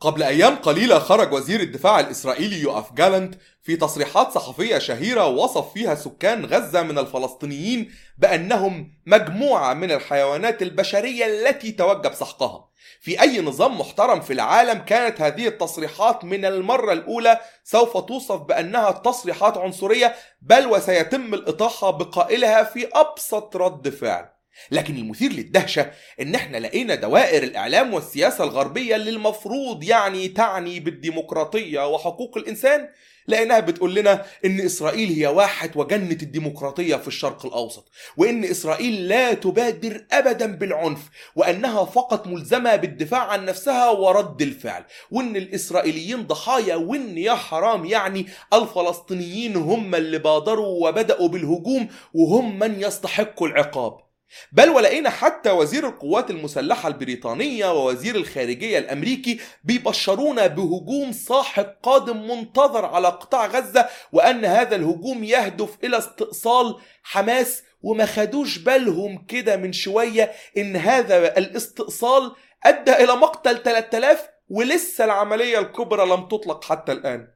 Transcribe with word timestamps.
قبل 0.00 0.22
أيام 0.22 0.56
قليلة 0.56 0.98
خرج 0.98 1.32
وزير 1.32 1.60
الدفاع 1.60 2.00
الإسرائيلي 2.00 2.60
يوآف 2.60 2.92
جالنت 2.92 3.34
في 3.62 3.76
تصريحات 3.76 4.32
صحفية 4.32 4.78
شهيرة 4.78 5.26
وصف 5.26 5.72
فيها 5.72 5.94
سكان 5.94 6.46
غزة 6.46 6.82
من 6.82 6.98
الفلسطينيين 6.98 7.92
بأنهم 8.18 8.94
مجموعة 9.06 9.74
من 9.74 9.92
الحيوانات 9.92 10.62
البشرية 10.62 11.26
التي 11.26 11.72
توجب 11.72 12.14
سحقها. 12.14 12.70
في 13.00 13.20
أي 13.20 13.40
نظام 13.40 13.80
محترم 13.80 14.20
في 14.20 14.32
العالم 14.32 14.78
كانت 14.78 15.20
هذه 15.20 15.48
التصريحات 15.48 16.24
من 16.24 16.44
المرة 16.44 16.92
الأولى 16.92 17.40
سوف 17.64 17.96
توصف 17.96 18.40
بأنها 18.40 18.90
تصريحات 18.90 19.58
عنصرية 19.58 20.14
بل 20.42 20.66
وسيتم 20.66 21.34
الإطاحة 21.34 21.90
بقائلها 21.90 22.64
في 22.64 22.88
أبسط 22.94 23.56
رد 23.56 23.88
فعل. 23.88 24.39
لكن 24.70 24.96
المثير 24.96 25.32
للدهشة 25.32 25.90
إن 26.20 26.34
إحنا 26.34 26.56
لقينا 26.56 26.94
دوائر 26.94 27.42
الإعلام 27.42 27.94
والسياسة 27.94 28.44
الغربية 28.44 28.96
اللي 28.96 29.10
المفروض 29.10 29.84
يعني 29.84 30.28
تعني 30.28 30.80
بالديمقراطية 30.80 31.88
وحقوق 31.88 32.36
الإنسان 32.38 32.88
لأنها 33.26 33.60
بتقول 33.60 33.94
لنا 33.94 34.24
إن 34.44 34.60
إسرائيل 34.60 35.08
هي 35.12 35.26
واحد 35.26 35.76
وجنة 35.76 36.18
الديمقراطية 36.22 36.96
في 36.96 37.08
الشرق 37.08 37.46
الأوسط 37.46 37.88
وإن 38.16 38.44
إسرائيل 38.44 39.08
لا 39.08 39.34
تبادر 39.34 40.04
أبدا 40.12 40.46
بالعنف 40.56 41.00
وأنها 41.36 41.84
فقط 41.84 42.26
ملزمة 42.26 42.76
بالدفاع 42.76 43.20
عن 43.20 43.44
نفسها 43.44 43.90
ورد 43.90 44.42
الفعل 44.42 44.84
وإن 45.10 45.36
الإسرائيليين 45.36 46.26
ضحايا 46.26 46.74
وإن 46.76 47.18
يا 47.18 47.34
حرام 47.34 47.84
يعني 47.84 48.26
الفلسطينيين 48.52 49.56
هم 49.56 49.94
اللي 49.94 50.18
بادروا 50.18 50.88
وبدأوا 50.88 51.28
بالهجوم 51.28 51.88
وهم 52.14 52.58
من 52.58 52.80
يستحقوا 52.82 53.48
العقاب. 53.48 54.09
بل 54.52 54.68
ولقينا 54.68 55.10
حتى 55.10 55.50
وزير 55.50 55.88
القوات 55.88 56.30
المسلحة 56.30 56.88
البريطانية 56.88 57.72
ووزير 57.72 58.14
الخارجية 58.16 58.78
الأمريكي 58.78 59.40
بيبشرونا 59.64 60.46
بهجوم 60.46 61.12
ساحق 61.12 61.80
قادم 61.82 62.30
منتظر 62.30 62.84
على 62.84 63.08
قطاع 63.08 63.46
غزة 63.46 63.88
وأن 64.12 64.44
هذا 64.44 64.76
الهجوم 64.76 65.24
يهدف 65.24 65.76
إلى 65.84 65.98
استئصال 65.98 66.76
حماس 67.02 67.62
وما 67.82 68.06
خدوش 68.06 68.58
بالهم 68.58 69.24
كده 69.28 69.56
من 69.56 69.72
شوية 69.72 70.32
إن 70.56 70.76
هذا 70.76 71.38
الاستئصال 71.38 72.32
أدى 72.64 72.92
إلى 72.92 73.16
مقتل 73.16 73.62
3000 73.62 74.28
ولسه 74.48 75.04
العملية 75.04 75.58
الكبرى 75.58 76.06
لم 76.06 76.28
تطلق 76.28 76.64
حتى 76.64 76.92
الآن. 76.92 77.28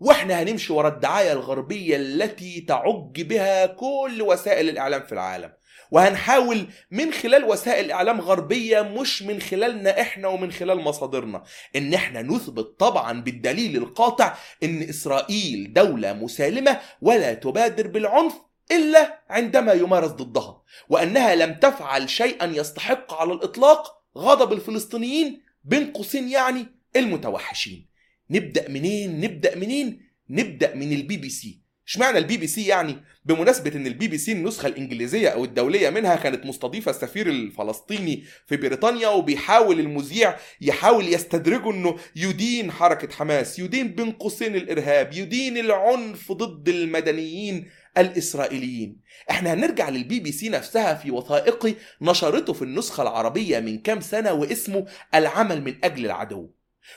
وإحنا 0.00 0.42
هنمشي 0.42 0.72
ورا 0.72 0.88
الدعاية 0.88 1.32
الغربية 1.32 1.96
التي 1.96 2.60
تعج 2.60 3.22
بها 3.22 3.66
كل 3.66 4.22
وسائل 4.22 4.68
الإعلام 4.68 5.02
في 5.02 5.12
العالم. 5.12 5.52
وهنحاول 5.90 6.66
من 6.90 7.12
خلال 7.12 7.44
وسائل 7.44 7.92
إعلام 7.92 8.20
غربية 8.20 8.80
مش 8.80 9.22
من 9.22 9.40
خلالنا 9.40 10.00
إحنا 10.00 10.28
ومن 10.28 10.52
خلال 10.52 10.80
مصادرنا. 10.80 11.42
إن 11.76 11.94
إحنا 11.94 12.22
نثبت 12.22 12.80
طبعا 12.80 13.20
بالدليل 13.20 13.76
القاطع 13.76 14.34
إن 14.62 14.82
إسرائيل 14.82 15.72
دولة 15.72 16.12
مسالمة 16.12 16.80
ولا 17.02 17.34
تبادر 17.34 17.86
بالعنف 17.86 18.34
إلا 18.72 19.22
عندما 19.30 19.72
يمارس 19.72 20.10
ضدها 20.10 20.62
وأنها 20.88 21.34
لم 21.34 21.54
تفعل 21.54 22.10
شيئا 22.10 22.46
يستحق 22.46 23.14
على 23.14 23.32
الإطلاق 23.32 24.02
غضب 24.16 24.52
الفلسطينيين 24.52 25.42
بين 25.64 25.92
قوسين 25.92 26.28
يعني 26.28 26.66
المتوحشين. 26.96 27.86
نبدأ 28.30 28.68
منين؟ 28.68 29.20
نبدأ 29.20 29.56
منين؟ 29.56 30.10
نبدأ 30.30 30.74
من 30.74 30.92
البي 30.92 31.16
بي 31.16 31.28
سي. 31.28 31.60
اشمعنى 31.90 32.18
البي 32.18 32.36
بي 32.36 32.46
سي 32.46 32.66
يعني؟ 32.66 32.96
بمناسبة 33.24 33.76
إن 33.76 33.86
البي 33.86 34.08
بي 34.08 34.18
سي 34.18 34.32
النسخة 34.32 34.66
الإنجليزية 34.66 35.28
أو 35.28 35.44
الدولية 35.44 35.90
منها 35.90 36.16
كانت 36.16 36.46
مستضيفة 36.46 36.90
السفير 36.90 37.28
الفلسطيني 37.28 38.24
في 38.46 38.56
بريطانيا 38.56 39.08
وبيحاول 39.08 39.80
المذيع 39.80 40.36
يحاول 40.60 41.08
يستدرجه 41.14 41.70
إنه 41.70 41.96
يدين 42.16 42.72
حركة 42.72 43.14
حماس 43.14 43.58
يدين 43.58 43.88
بين 43.88 44.12
قوسين 44.12 44.54
الإرهاب 44.56 45.12
يدين 45.12 45.58
العنف 45.58 46.32
ضد 46.32 46.68
المدنيين 46.68 47.70
الإسرائيليين. 47.98 49.00
إحنا 49.30 49.54
هنرجع 49.54 49.88
للبي 49.88 50.20
بي 50.20 50.32
سي 50.32 50.48
نفسها 50.48 50.94
في 50.94 51.10
وثائقي 51.10 51.74
نشرته 52.02 52.52
في 52.52 52.62
النسخة 52.62 53.02
العربية 53.02 53.60
من 53.60 53.78
كام 53.78 54.00
سنة 54.00 54.32
واسمه 54.32 54.86
العمل 55.14 55.62
من 55.62 55.74
أجل 55.84 56.06
العدو. 56.06 56.50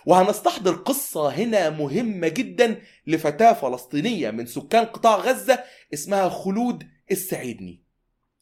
وهنستحضر 0.06 0.74
قصة 0.74 1.30
هنا 1.30 1.70
مهمة 1.70 2.28
جدا 2.28 2.82
لفتاة 3.08 3.54
فلسطينية 3.54 4.32
من 4.32 4.46
سكان 4.46 4.86
قطاع 4.86 5.16
غزة 5.16 5.64
اسمها 5.94 6.30
خلود 6.30 6.88
السعيدني. 7.12 7.80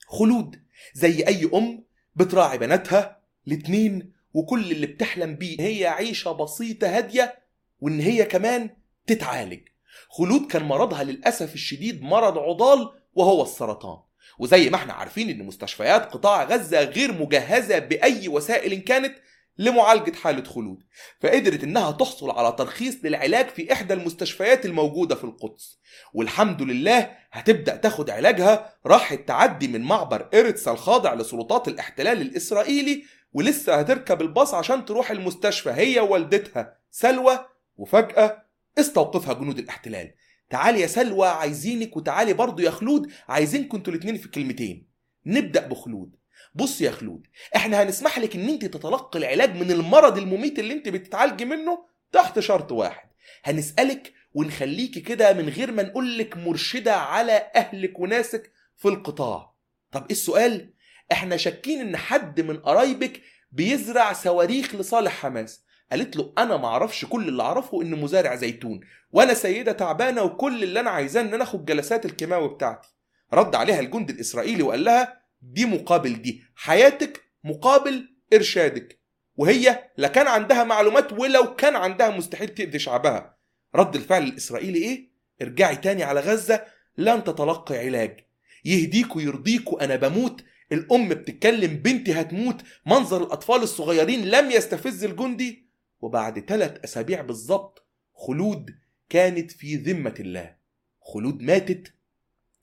خلود 0.07 0.62
زي 0.94 1.28
أي 1.28 1.50
أم 1.53 1.84
بتراعي 2.16 2.57
بناتها 2.57 3.17
الاتنين 3.47 4.12
وكل 4.34 4.72
اللي 4.72 4.88
بتحلم 4.88 5.35
بيه 5.35 5.62
هي 5.62 5.88
عيشة 5.88 6.31
بسيطة 6.31 6.97
هادية 6.97 7.39
وإن 7.81 8.00
هي 8.00 8.25
كمان 8.25 8.69
تتعالج. 9.07 9.68
خلود 10.09 10.47
كان 10.47 10.63
مرضها 10.63 11.03
للأسف 11.03 11.53
الشديد 11.53 12.01
مرض 12.01 12.38
عضال 12.38 12.89
وهو 13.16 13.44
السرطان. 13.44 13.97
وزي 14.39 14.69
ما 14.69 14.75
إحنا 14.75 14.94
عارفين 14.94 15.29
إن 15.29 15.45
مستشفيات 15.45 16.13
قطاع 16.13 16.44
غزة 16.44 16.83
غير 16.83 17.13
مجهزة 17.13 17.79
بأي 17.79 18.28
وسائل 18.28 18.79
كانت 18.79 19.16
لمعالجة 19.61 20.16
حالة 20.16 20.44
خلود 20.44 20.83
فقدرت 21.19 21.63
إنها 21.63 21.91
تحصل 21.91 22.31
على 22.31 22.55
ترخيص 22.57 22.97
للعلاج 23.03 23.47
في 23.47 23.73
إحدى 23.73 23.94
المستشفيات 23.94 24.66
الموجودة 24.66 25.16
في 25.16 25.23
القدس. 25.23 25.79
والحمد 26.13 26.61
لله 26.61 27.11
هتبدأ 27.31 27.75
تاخد 27.75 28.09
علاجها 28.09 28.75
راحت 28.85 29.27
تعدي 29.27 29.67
من 29.67 29.81
معبر 29.81 30.29
إيرتس 30.33 30.67
الخاضع 30.67 31.13
لسلطات 31.13 31.67
الاحتلال 31.67 32.21
الإسرائيلي 32.21 33.03
ولسه 33.33 33.75
هتركب 33.75 34.21
الباص 34.21 34.53
عشان 34.53 34.85
تروح 34.85 35.11
المستشفى 35.11 35.69
هي 35.69 36.00
ووالدتها 36.00 36.77
سلوى 36.91 37.45
وفجأة 37.77 38.45
استوقفها 38.79 39.33
جنود 39.33 39.59
الاحتلال. 39.59 40.13
تعالي 40.50 40.81
يا 40.81 40.88
سلوى 40.88 41.27
عايزينك 41.27 41.97
وتعالي 41.97 42.33
برضو 42.33 42.61
يا 42.61 42.71
خلود 42.71 43.11
عايزينكم 43.27 43.77
أنتوا 43.77 43.94
الاتنين 43.94 44.17
في 44.17 44.27
كلمتين. 44.29 44.88
نبدأ 45.25 45.67
بخلود. 45.67 46.20
بص 46.53 46.81
يا 46.81 46.91
خلود 46.91 47.28
إحنا 47.56 47.84
هنسمح 47.84 48.19
لك 48.19 48.35
ان 48.35 48.50
انت 48.50 48.66
تتلقي 48.66 49.19
العلاج 49.19 49.56
من 49.56 49.72
المرض 49.72 50.17
المميت 50.17 50.59
اللي 50.59 50.73
انت 50.73 50.89
بتتعالجي 50.89 51.45
منه 51.45 51.85
تحت 52.12 52.39
شرط 52.39 52.72
واحد. 52.72 53.09
هنسألك 53.44 54.13
ونخليكي 54.34 55.00
كده 55.01 55.34
من 55.34 55.50
غير 55.50 55.72
ما 55.72 55.84
نقول 55.84 56.17
لك 56.17 56.38
مرشدة 56.38 56.95
على 56.95 57.51
أهلك 57.56 58.00
وناسك 58.00 58.51
في 58.78 58.88
القطاع. 58.88 59.53
طب 59.91 60.01
إيه 60.03 60.12
السؤال؟ 60.12 60.73
إحنا 61.12 61.38
شاكين 61.38 61.79
إن 61.79 61.97
حد 61.97 62.41
من 62.41 62.57
قرايبك 62.57 63.22
بيزرع 63.51 64.13
صواريخ 64.13 64.75
لصالح 64.75 65.12
حماس. 65.12 65.66
قالت 65.91 66.16
له 66.16 66.33
أنا 66.38 66.57
ما 66.57 66.68
أعرفش 66.68 67.06
كل 67.06 67.28
اللي 67.28 67.44
أعرفه 67.44 67.81
ان 67.81 67.91
مزارع 68.01 68.35
زيتون. 68.35 68.79
وأنا 69.12 69.33
سيدة 69.33 69.72
تعبانة 69.72 70.22
وكل 70.23 70.63
اللي 70.63 70.79
أنا 70.79 70.89
عايزاه 70.89 71.22
إن 71.22 71.33
أنا 71.33 71.44
آخد 71.44 71.66
جلسات 71.66 72.06
الكيماوي 72.06 72.50
بتاعتي. 72.50 72.89
رد 73.33 73.56
عليها 73.56 73.79
الجند 73.79 74.09
الإسرائيلي 74.09 74.63
وقال 74.63 74.83
لها 74.83 75.20
دي 75.41 75.66
مقابل 75.66 76.22
دي. 76.22 76.44
حياتك 76.56 77.24
مقابل 77.44 78.09
إرشادك. 78.34 79.00
وهي 79.35 79.90
لا 79.97 80.07
كان 80.07 80.28
عندها 80.28 80.63
معلومات 80.63 81.13
ولو 81.13 81.56
كان 81.56 81.75
عندها 81.75 82.09
مستحيل 82.09 82.50
تأذي 82.50 82.79
شعبها. 82.79 83.38
رد 83.75 83.96
الفعل 83.96 84.24
الإسرائيلي 84.24 84.80
إيه؟ 84.80 85.12
ارجعي 85.41 85.75
تاني 85.75 86.03
على 86.03 86.19
غزة 86.19 86.66
لن 86.97 87.24
تتلقي 87.24 87.78
علاج. 87.78 88.25
يهديكوا 88.66 89.22
يرضيكوا 89.22 89.84
أنا 89.84 89.96
بموت. 89.96 90.44
الأم 90.72 91.09
بتتكلم 91.09 91.78
بنتي 91.78 92.13
هتموت. 92.13 92.62
منظر 92.85 93.24
الأطفال 93.24 93.63
الصغيرين 93.63 94.25
لم 94.25 94.51
يستفز 94.51 95.03
الجندي. 95.03 95.68
وبعد 96.00 96.40
ثلاث 96.40 96.84
أسابيع 96.84 97.22
بالظبط 97.22 97.88
خلود 98.13 98.75
كانت 99.09 99.51
في 99.51 99.75
ذمة 99.75 100.16
الله. 100.19 100.56
خلود 101.01 101.41
ماتت 101.41 101.94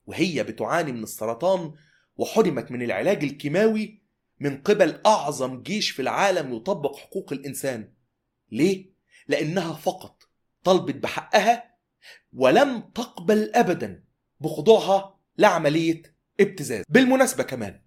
وهي 0.06 0.42
بتعاني 0.42 0.92
من 0.92 1.02
السرطان 1.02 1.72
وحرمت 2.18 2.70
من 2.70 2.82
العلاج 2.82 3.24
الكيماوي 3.24 4.02
من 4.40 4.62
قبل 4.62 5.00
أعظم 5.06 5.62
جيش 5.62 5.90
في 5.90 6.02
العالم 6.02 6.54
يطبق 6.54 6.96
حقوق 6.96 7.32
الإنسان. 7.32 7.92
ليه؟ 8.52 8.90
لأنها 9.28 9.72
فقط 9.72 10.22
طلبت 10.64 10.94
بحقها 10.94 11.74
ولم 12.32 12.80
تقبل 12.80 13.50
ابدا 13.54 14.04
بخضوعها 14.40 15.18
لعملية 15.38 16.02
ابتزاز. 16.40 16.84
بالمناسبة 16.88 17.42
كمان 17.42 17.80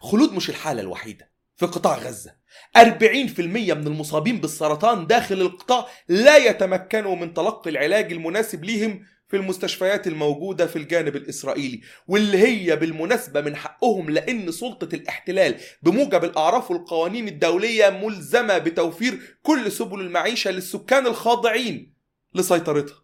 خلود 0.00 0.32
مش 0.32 0.50
الحالة 0.50 0.80
الوحيدة. 0.80 1.30
في 1.56 1.66
قطاع 1.66 1.98
غزة 1.98 2.36
40% 2.78 3.40
من 3.40 3.86
المصابين 3.86 4.40
بالسرطان 4.40 5.06
داخل 5.06 5.40
القطاع 5.40 5.86
لا 6.08 6.36
يتمكنوا 6.36 7.16
من 7.16 7.34
تلقي 7.34 7.70
العلاج 7.70 8.12
المناسب 8.12 8.64
ليهم 8.64 9.06
في 9.30 9.36
المستشفيات 9.36 10.06
الموجودة 10.06 10.66
في 10.66 10.76
الجانب 10.76 11.16
الإسرائيلي 11.16 11.80
واللي 12.08 12.38
هي 12.38 12.76
بالمناسبة 12.76 13.40
من 13.40 13.56
حقهم 13.56 14.10
لأن 14.10 14.52
سلطة 14.52 14.94
الاحتلال 14.94 15.60
بموجب 15.82 16.24
الأعراف 16.24 16.70
والقوانين 16.70 17.28
الدولية 17.28 17.90
ملزمة 17.90 18.58
بتوفير 18.58 19.38
كل 19.42 19.72
سبل 19.72 20.00
المعيشة 20.00 20.50
للسكان 20.50 21.06
الخاضعين 21.06 21.94
لسيطرتها. 22.34 23.02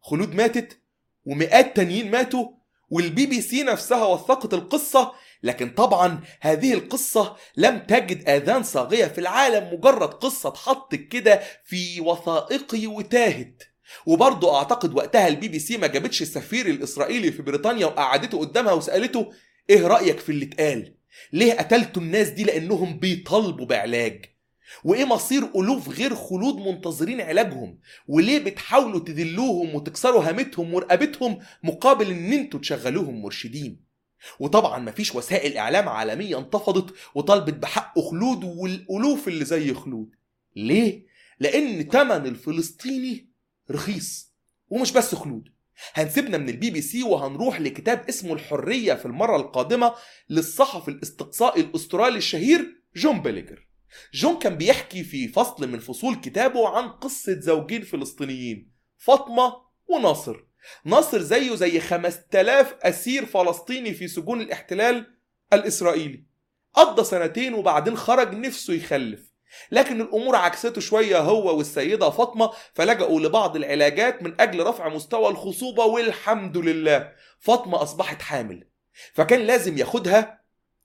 خلود 0.00 0.34
ماتت 0.34 0.80
ومئات 1.24 1.76
تانيين 1.76 2.10
ماتوا 2.10 2.48
والبي 2.90 3.26
بي 3.26 3.40
سي 3.40 3.62
نفسها 3.62 4.04
وثقت 4.06 4.54
القصة 4.54 5.12
لكن 5.42 5.70
طبعا 5.70 6.20
هذه 6.40 6.72
القصة 6.72 7.36
لم 7.56 7.78
تجد 7.78 8.28
آذان 8.28 8.62
صاغية 8.62 9.06
في 9.06 9.18
العالم 9.18 9.74
مجرد 9.74 10.08
قصة 10.14 10.48
اتحطت 10.48 10.94
كده 10.94 11.42
في 11.64 12.00
وثائقي 12.00 12.86
وتاهت. 12.86 13.62
وبرضه 14.06 14.56
أعتقد 14.56 14.94
وقتها 14.94 15.28
البي 15.28 15.48
بي 15.48 15.58
سي 15.58 15.76
ما 15.76 15.86
جابتش 15.86 16.22
السفير 16.22 16.66
الإسرائيلي 16.66 17.32
في 17.32 17.42
بريطانيا 17.42 17.86
وقعدته 17.86 18.38
قدامها 18.38 18.72
وسألته 18.72 19.32
إيه 19.70 19.86
رأيك 19.86 20.18
في 20.18 20.28
اللي 20.32 20.44
اتقال؟ 20.44 20.94
ليه 21.32 21.52
قتلتوا 21.52 22.02
الناس 22.02 22.28
دي 22.28 22.44
لأنهم 22.44 22.98
بيطالبوا 22.98 23.66
بعلاج؟ 23.66 24.24
وإيه 24.84 25.04
مصير 25.04 25.42
الوف 25.56 25.88
غير 25.88 26.14
خلود 26.14 26.56
منتظرين 26.56 27.20
علاجهم؟ 27.20 27.78
وليه 28.08 28.38
بتحاولوا 28.38 29.00
تذلوهم 29.00 29.74
وتكسروا 29.74 30.28
هامتهم 30.28 30.74
ورقبتهم 30.74 31.38
مقابل 31.62 32.10
إن 32.10 32.32
أنتوا 32.32 32.60
تشغلوهم 32.60 33.22
مرشدين؟ 33.22 33.80
وطبعا 34.40 34.78
مفيش 34.78 35.14
وسائل 35.14 35.56
إعلام 35.56 35.88
عالمية 35.88 36.38
انتفضت 36.38 36.94
وطالبت 37.14 37.54
بحق 37.54 37.98
خلود 38.00 38.44
والالوف 38.44 39.28
اللي 39.28 39.44
زي 39.44 39.74
خلود. 39.74 40.10
ليه؟ 40.56 41.06
لأن 41.40 41.88
تمن 41.88 42.26
الفلسطيني 42.26 43.26
رخيص 43.70 44.32
ومش 44.68 44.92
بس 44.92 45.14
خلود. 45.14 45.48
هنسيبنا 45.94 46.38
من 46.38 46.48
البي 46.48 46.70
بي 46.70 46.80
سي 46.80 47.02
وهنروح 47.02 47.60
لكتاب 47.60 48.08
اسمه 48.08 48.32
الحرية 48.32 48.94
في 48.94 49.06
المرة 49.06 49.36
القادمة 49.36 49.94
للصحفي 50.30 50.88
الإستقصائي 50.88 51.60
الأسترالي 51.62 52.18
الشهير 52.18 52.82
جون 52.96 53.22
بيلجر. 53.22 53.66
جون 54.14 54.38
كان 54.38 54.54
بيحكي 54.54 55.04
في 55.04 55.28
فصل 55.28 55.68
من 55.68 55.78
فصول 55.78 56.14
كتابه 56.14 56.68
عن 56.68 56.88
قصة 56.88 57.40
زوجين 57.40 57.82
فلسطينيين 57.82 58.72
فاطمة 58.96 59.54
وناصر. 59.88 60.44
ناصر 60.84 61.20
زيه 61.22 61.54
زي 61.54 61.80
5000 61.80 62.74
أسير 62.82 63.26
فلسطيني 63.26 63.94
في 63.94 64.08
سجون 64.08 64.40
الاحتلال 64.40 65.16
الإسرائيلي. 65.52 66.24
قضى 66.74 67.04
سنتين 67.04 67.54
وبعدين 67.54 67.96
خرج 67.96 68.34
نفسه 68.34 68.74
يخلف. 68.74 69.25
لكن 69.70 70.00
الأمور 70.00 70.36
عكسته 70.36 70.80
شوية 70.80 71.18
هو 71.18 71.56
والسيدة 71.56 72.10
فاطمة 72.10 72.50
فلجأوا 72.74 73.20
لبعض 73.20 73.56
العلاجات 73.56 74.22
من 74.22 74.40
أجل 74.40 74.66
رفع 74.66 74.88
مستوى 74.88 75.28
الخصوبة 75.28 75.84
والحمد 75.84 76.56
لله. 76.56 77.12
فاطمة 77.40 77.82
أصبحت 77.82 78.22
حامل 78.22 78.68
فكان 79.14 79.40
لازم 79.40 79.78
ياخدها 79.78 80.40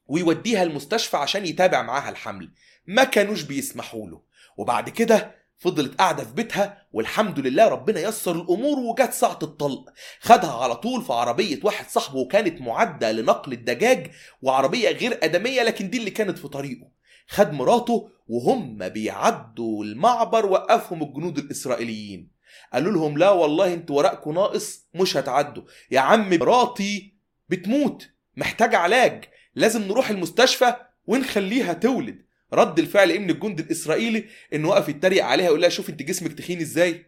ويوديها 0.08 0.64
المستشفى 0.64 1.18
عشان 1.18 1.46
يتابع 1.46 1.82
معاها 1.82 2.10
الحمل. 2.10 2.52
ما 2.88 3.04
كانوش 3.04 3.42
بيسمحوا 3.42 4.08
له. 4.08 4.22
وبعد 4.58 4.90
كده 4.90 5.42
فضلت 5.58 5.96
قاعدة 5.98 6.24
في 6.24 6.34
بيتها 6.34 6.88
والحمد 6.94 7.40
لله 7.40 7.68
ربنا 7.68 8.00
يسر 8.00 8.32
الأمور 8.36 8.80
وجت 8.80 9.14
ساعة 9.14 9.40
الطلق 9.44 9.90
خدها 10.20 10.64
على 10.64 10.76
طول 10.76 11.02
في 11.04 11.14
عربية 11.14 11.60
واحد 11.64 11.90
صاحبه 11.90 12.18
وكانت 12.18 12.62
معدة 12.62 13.12
لنقل 13.12 13.54
الدجاج 13.54 14.12
وعربية 14.42 14.90
غير 14.90 15.20
آدمية 15.24 15.64
لكن 15.64 15.90
دي 15.90 15.98
اللي 15.98 16.12
كانت 16.12 16.38
في 16.40 16.48
طريقه. 16.48 16.92
خد 17.28 17.54
مراته 17.54 18.10
وهم 18.32 18.90
بيعدوا 18.90 19.84
المعبر 19.84 20.46
وقفهم 20.46 21.04
الجنود 21.04 21.38
الإسرائيليين. 21.38 22.32
قالوا 22.74 22.92
لهم 22.92 23.18
لا 23.18 23.30
والله 23.30 23.74
أنتوا 23.74 23.98
ورقكم 23.98 24.34
ناقص 24.34 24.88
مش 24.94 25.18
هتعدوا. 25.18 25.64
يا 25.92 26.00
عم 26.00 26.30
مراتي 26.30 27.14
بتموت 27.50 28.10
محتاجة 28.38 28.78
علاج. 28.78 29.24
لازم 29.56 29.82
نروح 29.82 30.10
المستشفى 30.10 30.76
ونخليها 31.08 31.74
تولد. 31.74 32.26
رد 32.54 32.80
الفعل 32.80 33.10
إيه 33.10 33.20
من 33.20 33.30
الجند 33.30 33.60
الإسرائيلي 33.60 34.26
انه 34.54 34.70
وقف 34.70 34.90
يتريق 34.90 35.26
عليها 35.26 35.46
يقول 35.46 35.62
لها 35.62 35.70
شوف 35.70 35.90
انت 35.90 36.04
جسمك 36.04 36.34
تخين 36.34 36.60
إزاي. 36.60 37.06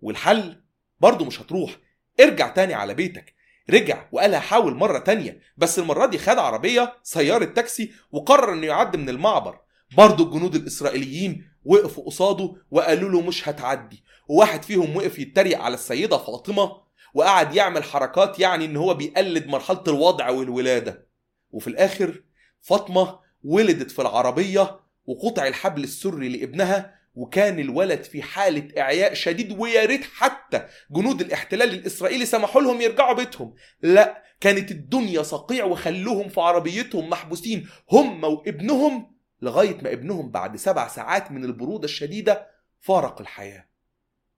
والحل 0.00 0.62
برضه 1.00 1.24
مش 1.24 1.40
هتروح. 1.40 1.76
ارجع 2.20 2.48
تاني 2.48 2.74
على 2.74 2.94
بيتك. 2.94 3.34
رجع 3.70 4.04
وقال 4.12 4.34
هحاول 4.34 4.74
مرة 4.74 4.98
تانية 4.98 5.40
بس 5.56 5.78
المرة 5.78 6.06
دي 6.06 6.18
خد 6.18 6.38
عربية 6.38 6.96
سيارة 7.02 7.44
تاكسي 7.44 7.92
وقرر 8.12 8.52
إنه 8.52 8.66
يعدي 8.66 8.98
من 8.98 9.08
المعبر. 9.08 9.58
برضه 9.96 10.24
الجنود 10.24 10.54
الإسرائيليين 10.54 11.50
وقفوا 11.64 12.04
قصاده 12.04 12.54
وقالوا 12.70 13.10
له 13.10 13.20
مش 13.20 13.48
هتعدي. 13.48 14.02
وواحد 14.28 14.62
فيهم 14.62 14.96
وقف 14.96 15.18
يتريق 15.18 15.58
على 15.58 15.74
السيدة 15.74 16.18
فاطمة 16.18 16.72
وقعد 17.14 17.54
يعمل 17.54 17.84
حركات 17.84 18.38
يعني 18.38 18.64
إن 18.64 18.76
هو 18.76 18.94
بيقلد 18.94 19.46
مرحلة 19.46 19.84
الوضع 19.88 20.30
والولادة. 20.30 21.06
وفي 21.50 21.68
الآخر 21.68 22.22
فاطمة 22.60 23.18
ولدت 23.44 23.90
في 23.90 24.02
العربية 24.02 24.80
وقطع 25.06 25.46
الحبل 25.46 25.84
السري 25.84 26.28
لابنها 26.28 27.00
وكان 27.14 27.58
الولد 27.58 28.02
في 28.02 28.22
حالة 28.22 28.80
إعياء 28.80 29.14
شديد 29.14 29.58
ويا 29.58 29.84
ريت 29.84 30.04
حتى 30.04 30.66
جنود 30.90 31.20
الاحتلال 31.20 31.74
الإسرائيلي 31.74 32.26
سمحوا 32.26 32.62
لهم 32.62 32.80
يرجعوا 32.80 33.14
بيتهم. 33.14 33.54
لا 33.82 34.22
كانت 34.40 34.70
الدنيا 34.70 35.22
صقيع 35.22 35.64
وخلوهم 35.64 36.28
في 36.28 36.40
عربيتهم 36.40 37.10
محبوسين. 37.10 37.68
هم 37.90 38.24
وابنهم 38.24 39.19
لغاية 39.42 39.82
ما 39.82 39.92
ابنهم 39.92 40.30
بعد 40.30 40.56
سبع 40.56 40.88
ساعات 40.88 41.30
من 41.30 41.44
البرودة 41.44 41.84
الشديدة 41.84 42.46
فارق 42.80 43.20
الحياة. 43.20 43.68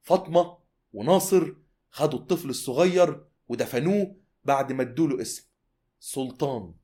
فاطمة 0.02 0.58
وناصر 0.92 1.52
خدوا 1.90 2.18
الطفل 2.18 2.50
الصغير 2.50 3.24
ودفنوه 3.48 4.16
بعد 4.44 4.72
ما 4.72 4.82
ادوله 4.82 5.22
اسم 5.22 5.48
سلطان. 6.00 6.74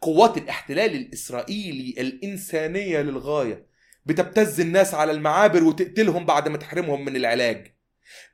قوات 0.00 0.36
الاحتلال 0.36 0.94
الإسرائيلي 0.94 2.00
الإنسانية 2.00 3.00
للغاية. 3.00 3.66
بتبتز 4.06 4.60
الناس 4.60 4.94
على 4.94 5.12
المعابر 5.12 5.64
وتقتلهم 5.64 6.26
بعد 6.26 6.48
ما 6.48 6.58
تحرمهم 6.58 7.04
من 7.04 7.16
العلاج. 7.16 7.74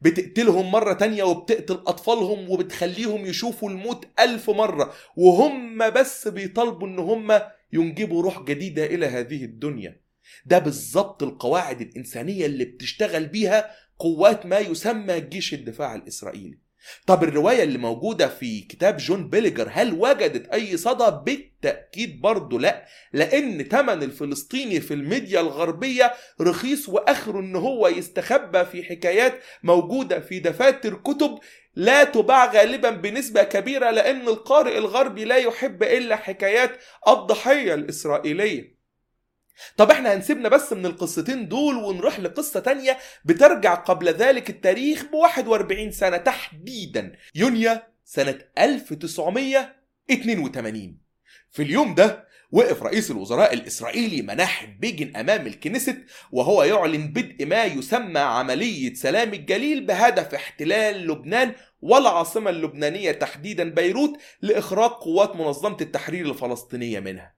بتقتلهم 0.01 0.71
مرة 0.71 0.93
تانية 0.93 1.25
وبتقتل 1.25 1.75
أطفالهم 1.75 2.51
وبتخليهم 2.51 3.27
يشوفوا 3.27 3.71
الموت 3.71 4.09
ألف 4.21 4.51
مرة. 4.51 4.93
وهم 5.17 5.91
بس 5.91 6.29
بيطالبوا 6.29 6.89
إن 6.89 6.99
هم 6.99 7.41
ينجبوا 7.73 8.23
روح 8.23 8.43
جديدة 8.43 8.87
إلى 8.87 9.07
هذه 9.07 9.45
الدنيا 9.45 10.01
ده 10.47 10.59
بالظبط 10.59 11.23
القواعد 11.23 11.81
الإنسانية 11.81 12.47
اللي 12.47 12.65
بتشتغل 12.65 13.27
بيها 13.27 13.71
قوات 13.99 14.47
ما 14.47 14.59
يسمى 14.59 15.21
جيش 15.21 15.55
الدفاع 15.55 15.95
الإسرائيلي 15.95 16.59
طب 17.07 17.25
الرواية 17.25 17.63
اللي 17.63 17.79
موجودة 17.79 18.29
في 18.29 18.61
كتاب 18.61 18.97
جون 18.97 19.31
بيلجر 19.31 19.69
هل 19.73 19.93
وجدت 19.93 20.49
أي 20.49 20.77
صدى؟ 20.77 21.19
بالتأكيد 21.25 22.21
برضه 22.21 22.61
لا 22.61 22.87
لأن 23.13 23.69
تمن 23.69 24.03
الفلسطيني 24.03 24.81
في 24.81 24.95
الميديا 24.95 25.41
الغربية 25.41 26.13
رخيص 26.41 26.89
وآخره 26.89 27.41
إن 27.41 27.57
هو 27.57 27.89
يستخبى 27.89 28.65
في 28.65 28.83
حكايات 28.83 29.41
موجودة 29.63 30.21
في 30.21 30.39
دفاتر 30.39 30.95
كتب 30.95 31.39
لا 31.77 32.05
تباع 32.05 32.53
غالبا 32.53 32.91
بنسبة 32.91 33.43
كبيرة 33.43 33.91
لأن 33.91 34.29
القارئ 34.29 34.79
الغربي 34.79 35.25
لا 35.25 35.37
يحب 35.37 35.83
إلا 35.83 36.17
حكايات 36.17 36.79
الضحية 37.09 37.75
الإسرائيلية. 37.75 38.77
طب 39.77 39.91
إحنا 39.91 40.15
هنسيبنا 40.15 40.49
بس 40.49 40.73
من 40.73 40.87
القصتين 40.87 41.49
دول 41.49 41.77
ونروح 41.77 42.21
لقصة 42.21 42.61
تانية 42.61 42.99
بترجع 43.25 43.75
قبل 43.75 44.09
ذلك 44.09 44.51
التاريخ 44.51 45.05
ب 45.05 45.15
41 45.15 45.91
سنة 45.91 46.17
تحديدا. 46.17 47.13
يونيو 47.35 47.79
سنة 48.05 48.39
1982 48.59 50.99
في 51.51 51.63
اليوم 51.63 51.95
ده 51.95 52.26
وقف 52.53 52.83
رئيس 52.83 53.11
الوزراء 53.11 53.55
الإسرائيلي 53.55 54.23
مناحم 54.23 54.67
بيجن 54.79 55.17
أمام 55.17 55.47
الكنيست 55.47 55.97
وهو 56.33 56.63
يعلن 56.63 57.13
بدء 57.13 57.47
ما 57.47 57.65
يسمى 57.65 58.21
عملية 58.21 58.95
سلام 58.95 59.35
الجليل 59.35 59.87
بهدف 59.87 60.35
احتلال 60.35 61.07
لبنان 61.07 61.53
والعاصمة 61.81 62.51
اللبنانية 62.51 63.13
تحديدا 63.13 63.71
بيروت 63.71 64.19
لإخراج 64.43 64.91
قوات 64.91 65.37
منظمة 65.37 65.77
التحرير 65.81 66.27
الفلسطينية 66.27 67.01
منها. 67.01 67.36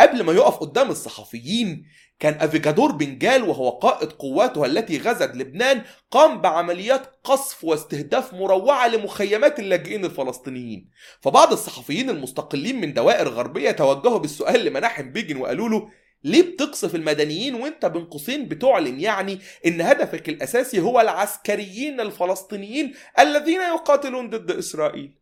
قبل 0.00 0.22
ما 0.22 0.32
يقف 0.32 0.56
قدام 0.56 0.90
الصحفيين 0.90 1.86
كان 2.18 2.34
أفيجادور 2.34 2.92
بنجال 2.92 3.42
وهو 3.42 3.70
قائد 3.70 4.12
قواته 4.12 4.64
التي 4.66 4.98
غزت 4.98 5.36
لبنان 5.36 5.82
قام 6.10 6.40
بعمليات 6.40 7.06
قصف 7.24 7.64
واستهداف 7.64 8.34
مروعة 8.34 8.88
لمخيمات 8.88 9.58
اللاجئين 9.58 10.04
الفلسطينيين. 10.04 10.90
فبعض 11.20 11.52
الصحفيين 11.52 12.10
المستقلين 12.10 12.80
من 12.80 12.94
دوائر 12.94 13.28
غربية 13.28 13.70
توجهوا 13.70 14.18
بالسؤال 14.18 14.64
لمناحم 14.64 15.12
بيجن 15.12 15.36
وقالوا 15.36 15.68
له 15.68 15.90
ليه 16.24 16.42
بتقصف 16.42 16.94
المدنيين 16.94 17.54
وانت 17.54 17.86
بين 17.86 18.04
قوسين 18.04 18.48
بتعلن 18.48 19.00
يعني 19.00 19.38
إن 19.66 19.80
هدفك 19.80 20.28
الأساسي 20.28 20.80
هو 20.80 21.00
العسكريين 21.00 22.00
الفلسطينيين 22.00 22.94
الذين 23.18 23.60
يقاتلون 23.60 24.30
ضد 24.30 24.50
إسرائيل؟ 24.50 25.14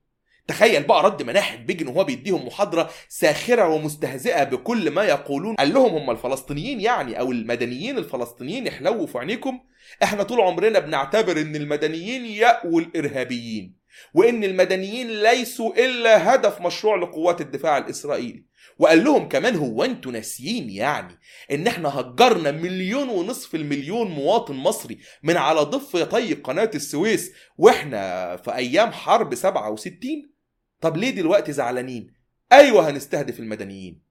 تخيل 0.49 0.83
بقى 0.83 1.03
رد 1.03 1.23
مناحم 1.23 1.65
بيجن 1.67 1.89
وهو 1.89 2.05
بيديهم 2.05 2.47
محاضرة 2.47 2.91
ساخرة 3.09 3.69
ومستهزئة 3.69 4.45
بكل 4.45 4.91
ما 4.91 5.05
يقولون. 5.05 5.55
قال 5.55 5.75
لهم 5.75 5.95
هم 5.95 6.11
الفلسطينيين 6.11 6.81
يعني 6.81 7.21
أو 7.21 7.33
المدنيين 7.33 7.99
الفلسطينيين 7.99 8.67
يحلوا 8.67 9.07
في 9.07 9.19
عينيكم. 9.19 9.61
إحنا 10.03 10.23
طول 10.23 10.41
عمرنا 10.41 10.79
بنعتبر 10.79 11.41
إن 11.41 11.57
المدنيين 11.57 12.27
يأووا 12.27 12.81
الإرهابيين 12.81 13.77
وإن 14.15 14.45
المدنيين 14.45 15.23
ليسوا 15.23 15.85
إلا 15.85 16.35
هدف 16.35 16.61
مشروع 16.61 16.97
لقوات 16.97 17.41
الدفاع 17.41 17.79
الإسرائيلي. 17.79 18.45
وقال 18.79 19.05
لهم 19.05 19.29
كمان 19.29 19.57
هو 19.57 19.85
أنتوا 19.85 20.13
ناسيين 20.13 20.71
يعني 20.71 21.19
إن 21.51 21.67
إحنا 21.67 22.01
هجرنا 22.01 22.51
مليون 22.51 23.09
ونصف 23.09 23.55
المليون 23.55 24.11
مواطن 24.11 24.55
مصري 24.55 24.99
من 25.23 25.37
على 25.37 25.61
ضفتي 25.61 26.35
قناة 26.35 26.71
السويس 26.75 27.33
وإحنا 27.59 28.37
في 28.37 28.55
أيام 28.55 28.93
حرب 28.93 29.35
67 29.35 30.36
طب 30.81 30.97
ليه 30.97 31.11
دلوقتي 31.11 31.53
زعلانين؟ 31.53 32.15
أيوه 32.53 32.91
هنستهدف 32.91 33.41
المدنيين. 33.41 34.07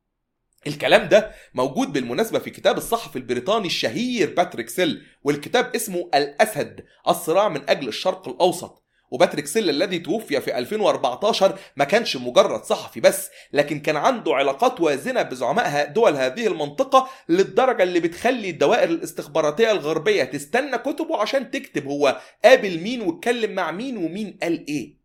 الكلام 0.67 1.07
ده 1.09 1.31
موجود 1.53 1.93
بالمناسبة 1.93 2.39
في 2.39 2.49
كتاب 2.49 2.77
الصحفي 2.77 3.15
البريطاني 3.15 3.67
الشهير 3.67 4.33
باتريك 4.33 4.69
سيل 4.69 5.05
والكتاب 5.23 5.75
اسمه 5.75 6.09
الأسد 6.15 6.85
الصراع 7.07 7.49
من 7.49 7.69
أجل 7.69 7.87
الشرق 7.87 8.27
الأوسط. 8.27 8.81
وباتريك 9.11 9.47
سيل 9.47 9.69
الذي 9.69 9.99
توفي 9.99 10.41
في 10.41 10.57
2014 10.57 11.59
ما 11.75 11.85
كانش 11.85 12.17
مجرد 12.17 12.63
صحفي 12.63 12.99
بس 12.99 13.29
لكن 13.53 13.79
كان 13.79 13.95
عنده 13.95 14.33
علاقات 14.35 14.81
وازنة 14.81 15.21
بزعماء 15.21 15.91
دول 15.91 16.15
هذه 16.15 16.47
المنطقة 16.47 17.09
للدرجة 17.29 17.83
اللي 17.83 17.99
بتخلي 17.99 18.49
الدوائر 18.49 18.89
الاستخباراتية 18.89 19.71
الغربية 19.71 20.23
تستنى 20.23 20.77
كتبه 20.77 21.17
عشان 21.17 21.51
تكتب 21.51 21.87
هو 21.87 22.21
قابل 22.45 22.79
مين 22.79 23.01
واتكلم 23.01 23.51
مع 23.51 23.71
مين 23.71 23.97
ومين 23.97 24.37
قال 24.41 24.67
إيه. 24.67 25.04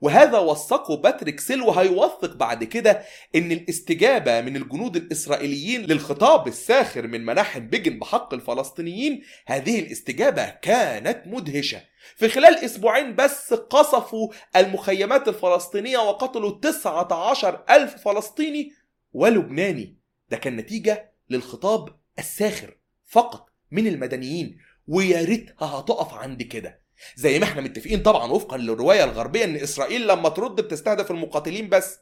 وهذا 0.00 0.38
وثقه 0.38 0.96
باتريك 0.96 1.40
سيل 1.40 1.62
وهيوثق 1.62 2.36
بعد 2.36 2.64
كده 2.64 3.02
إن 3.34 3.52
الاستجابة 3.52 4.40
من 4.40 4.56
الجنود 4.56 4.96
الإسرائيليين 4.96 5.82
للخطاب 5.82 6.48
الساخر 6.48 7.06
من 7.06 7.24
مناحم 7.26 7.68
بيجن 7.68 7.98
بحق 7.98 8.34
الفلسطينيين 8.34 9.22
هذه 9.46 9.80
الاستجابة 9.80 10.48
كانت 10.48 11.22
مدهشة. 11.26 11.80
في 12.16 12.28
خلال 12.28 12.64
أسبوعين 12.64 13.14
بس 13.14 13.54
قصفوا 13.54 14.28
المخيمات 14.56 15.28
الفلسطينية 15.28 15.98
وقتلوا 15.98 16.58
19 16.62 17.64
ألف 17.70 17.94
فلسطيني 17.94 18.72
ولبناني. 19.12 19.96
ده 20.30 20.36
كان 20.36 20.56
نتيجة 20.56 21.12
للخطاب 21.30 21.88
الساخر 22.18 22.76
فقط 23.06 23.46
من 23.70 23.86
المدنيين 23.86 24.58
ويا 24.88 25.24
ريتها 25.24 25.66
هتقف 25.66 26.14
عند 26.14 26.42
كده. 26.42 26.80
زي 27.16 27.38
ما 27.38 27.44
إحنا 27.44 27.62
متفقين 27.62 28.02
طبعا 28.02 28.32
وفقا 28.32 28.56
للرواية 28.56 29.04
الغربية 29.04 29.44
إن 29.44 29.56
إسرائيل 29.56 30.08
لما 30.08 30.28
ترد 30.28 30.56
بتستهدف 30.60 31.10
المقاتلين 31.10 31.68
بس. 31.68 31.98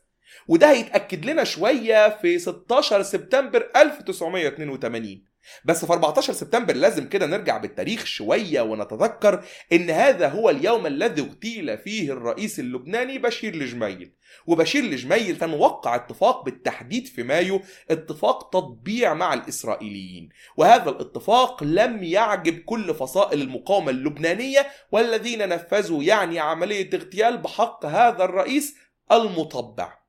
وده 0.48 0.70
هيتأكد 0.70 1.24
لنا 1.26 1.44
شوية 1.44 2.18
في 2.18 2.38
16 2.38 3.02
سبتمبر 3.02 3.70
1982 3.76 5.22
بس 5.64 5.84
في 5.84 5.92
14 5.92 6.32
سبتمبر 6.32 6.74
لازم 6.76 7.08
كده 7.08 7.26
نرجع 7.26 7.56
بالتاريخ 7.56 8.04
شوية 8.04 8.60
ونتذكر 8.60 9.44
إن 9.72 9.90
هذا 9.90 10.28
هو 10.28 10.50
اليوم 10.50 10.86
الذي 10.86 11.22
اغتيل 11.22 11.78
فيه 11.78 12.12
الرئيس 12.12 12.60
اللبناني 12.60 13.18
بشير 13.18 13.54
الجميل. 13.54 14.12
وبشير 14.46 14.84
الجميل 14.84 15.36
كان 15.36 15.54
وقع 15.54 15.94
اتفاق 15.94 16.44
بالتحديد 16.44 17.06
في 17.06 17.22
مايو 17.22 17.60
اتفاق 17.90 18.50
تطبيع 18.50 19.14
مع 19.14 19.34
الإسرائيليين. 19.34 20.28
وهذا 20.56 20.90
الاتفاق 20.90 21.62
لم 21.62 22.04
يعجب 22.04 22.58
كل 22.58 22.94
فصائل 22.94 23.42
المقاومة 23.42 23.90
اللبنانية 23.90 24.66
والذين 24.92 25.48
نفذوا 25.48 26.02
يعني 26.02 26.38
عملية 26.38 26.90
اغتيال 26.94 27.38
بحق 27.38 27.86
هذا 27.86 28.24
الرئيس 28.24 28.76
المطبع. 29.12 30.05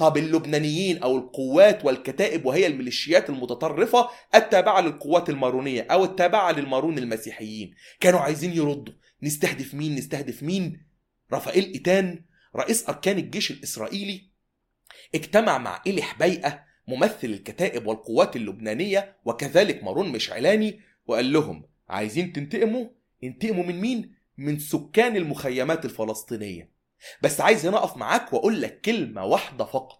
طب 0.00 0.16
اللبنانيين 0.16 0.98
أو 0.98 1.18
القوات 1.18 1.84
والكتائب 1.84 2.46
وهي 2.46 2.66
الميليشيات 2.66 3.30
المتطرفة 3.30 4.08
التابعة 4.34 4.80
للقوات 4.80 5.30
المارونية 5.30 5.82
أو 5.82 6.04
التابعة 6.04 6.52
للمارون 6.52 6.98
المسيحيين. 6.98 7.74
كانوا 8.00 8.20
عايزين 8.20 8.52
يردوا. 8.52 8.94
نستهدف 9.22 9.74
مين؟ 9.74 9.94
نستهدف 9.94 10.42
مين؟ 10.42 10.86
رافائيل 11.32 11.64
إيتان 11.64 12.24
رئيس 12.56 12.88
أركان 12.88 13.18
الجيش 13.18 13.50
الإسرائيلي. 13.50 14.30
اجتمع 15.14 15.58
مع 15.58 15.82
إلي 15.86 16.02
حبيقه 16.02 16.64
ممثل 16.88 17.28
الكتائب 17.28 17.86
والقوات 17.86 18.36
اللبنانية 18.36 19.16
وكذلك 19.24 19.84
مارون 19.84 20.12
مشعلاني 20.12 20.80
وقال 21.06 21.32
لهم 21.32 21.64
عايزين 21.88 22.32
تنتقموا؟ 22.32 22.86
انتقموا 23.24 23.64
من 23.64 23.80
مين؟ 23.80 24.14
من 24.38 24.58
سكان 24.58 25.16
المخيمات 25.16 25.84
الفلسطينية. 25.84 26.70
بس 27.22 27.40
عايز 27.40 27.66
هنا 27.66 27.76
أقف 27.78 27.96
معاك 27.96 28.32
وأقول 28.32 28.62
لك 28.62 28.80
كلمة 28.80 29.24
واحدة 29.24 29.64
فقط. 29.64 29.99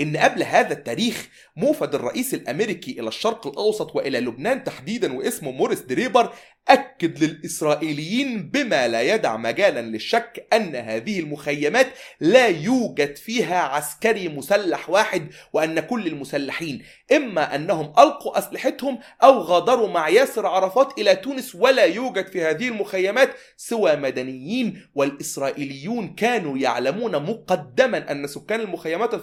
إن 0.00 0.16
قبل 0.16 0.42
هذا 0.42 0.72
التاريخ 0.72 1.28
موفد 1.56 1.94
الرئيس 1.94 2.34
الأمريكي 2.34 3.00
إلى 3.00 3.08
الشرق 3.08 3.46
الأوسط 3.46 3.96
وإلى 3.96 4.20
لبنان 4.20 4.64
تحديدا 4.64 5.12
واسمه 5.12 5.50
موريس 5.50 5.80
دريبر 5.80 6.32
أكد 6.68 7.24
للإسرائيليين 7.24 8.50
بما 8.50 8.88
لا 8.88 9.02
يدع 9.02 9.36
مجالا 9.36 9.80
للشك 9.80 10.46
أن 10.52 10.76
هذه 10.76 11.20
المخيمات 11.20 11.86
لا 12.20 12.46
يوجد 12.46 13.16
فيها 13.16 13.58
عسكري 13.58 14.28
مسلح 14.28 14.90
واحد 14.90 15.28
وأن 15.52 15.80
كل 15.80 16.06
المسلحين 16.06 16.82
إما 17.12 17.54
أنهم 17.54 17.92
ألقوا 17.98 18.38
أسلحتهم 18.38 18.98
أو 19.22 19.38
غادروا 19.38 19.88
مع 19.88 20.08
ياسر 20.08 20.46
عرفات 20.46 20.98
إلى 20.98 21.16
تونس 21.16 21.54
ولا 21.54 21.84
يوجد 21.84 22.26
في 22.26 22.42
هذه 22.42 22.68
المخيمات 22.68 23.30
سوى 23.56 23.96
مدنيين 23.96 24.82
والإسرائيليون 24.94 26.14
كانوا 26.14 26.58
يعلمون 26.58 27.12
مقدما 27.12 28.12
أن 28.12 28.26
سكان 28.26 28.60
المخيمات 28.60 29.14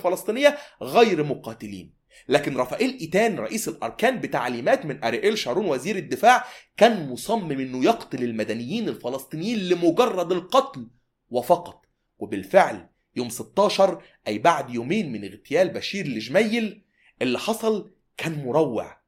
الفلسطينيه 0.48 0.58
غير 0.82 1.24
مقاتلين. 1.24 1.94
لكن 2.28 2.58
رافائيل 2.58 2.98
إيتان 3.02 3.40
رئيس 3.40 3.68
الأركان 3.68 4.20
بتعليمات 4.20 4.86
من 4.86 5.04
ارييل 5.04 5.38
شارون 5.38 5.66
وزير 5.66 5.96
الدفاع 5.96 6.46
كان 6.78 7.10
مصمم 7.10 7.52
إنه 7.52 7.86
يقتل 7.86 8.24
المدنيين 8.24 8.90
الفلسطينيين 8.90 9.60
لمجرد 9.60 10.32
القتل 10.32 10.88
وفقط. 11.30 11.86
وبالفعل 12.20 12.90
يوم 13.16 13.30
16 13.30 14.04
أي 14.28 14.38
بعد 14.38 14.70
يومين 14.70 15.12
من 15.12 15.24
اغتيال 15.24 15.70
بشير 15.70 16.06
الجميل 16.06 16.84
اللي 17.22 17.40
حصل 17.40 17.92
كان 18.18 18.46
مروع. 18.46 19.03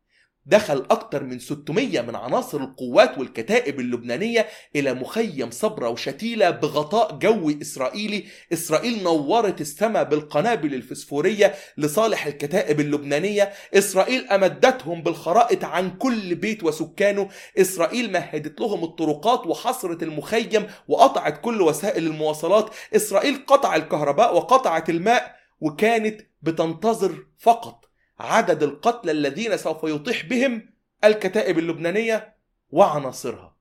دخل 0.46 0.86
أكثر 0.92 1.24
من 1.24 1.40
600 1.40 2.02
من 2.02 2.16
عناصر 2.16 2.58
القوات 2.58 3.18
والكتائب 3.18 3.80
اللبنانية 3.80 4.48
إلى 4.76 4.94
مخيم 4.94 5.52
صبرا 5.52 5.88
وشتيلة 5.88 6.50
بغطاء 6.50 7.18
جوي 7.18 7.62
إسرائيلي. 7.62 8.26
إسرائيل 8.54 9.04
نورت 9.04 9.62
السماء 9.62 10.04
بالقنابل 10.04 10.74
الفسفورية 10.74 11.54
لصالح 11.78 12.26
الكتائب 12.26 12.80
اللبنانية. 12.80 13.54
إسرائيل 13.74 14.28
أمدتهم 14.28 15.02
بالخرائط 15.04 15.64
عن 15.64 15.98
كل 15.98 16.36
بيت 16.36 16.64
وسكانه. 16.64 17.30
إسرائيل 17.58 18.12
مهدت 18.12 18.62
لهم 18.62 18.84
الطرقات 18.84 19.48
وحصرت 19.48 20.04
المخيم 20.04 20.68
وقطعت 20.88 21.42
كل 21.42 21.62
وسائل 21.62 22.08
المواصلات. 22.08 22.70
إسرائيل 22.96 23.46
قطع 23.48 23.76
الكهرباء 23.76 24.36
وقطعت 24.36 24.90
الماء 24.90 25.36
وكانت 25.62 26.22
بتنتظر 26.42 27.26
فقط. 27.40 27.85
عدد 28.20 28.64
القتلى 28.64 29.12
الذين 29.12 29.58
سوف 29.58 29.84
يطيح 29.84 30.26
بهم 30.26 30.70
الكتائب 31.04 31.60
اللبنانية 31.60 32.36
وعناصرها. 32.70 33.56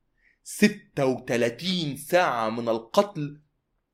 36 0.44 1.96
ساعة 1.96 2.50
من 2.50 2.68
القتل 2.68 3.40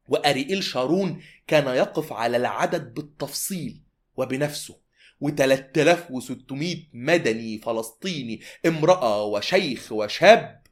وأريئيل 0.09 0.65
شارون 0.65 1.23
كان 1.47 1.77
يقف 1.77 2.13
على 2.13 2.37
العدد 2.37 2.95
بالتفصيل 2.95 3.83
وبنفسه. 4.17 4.81
و3600 5.25 6.77
مدني 6.93 7.59
فلسطيني 7.59 8.41
امرأة 8.67 9.25
وشيخ 9.25 9.93
وشاب 9.93 10.63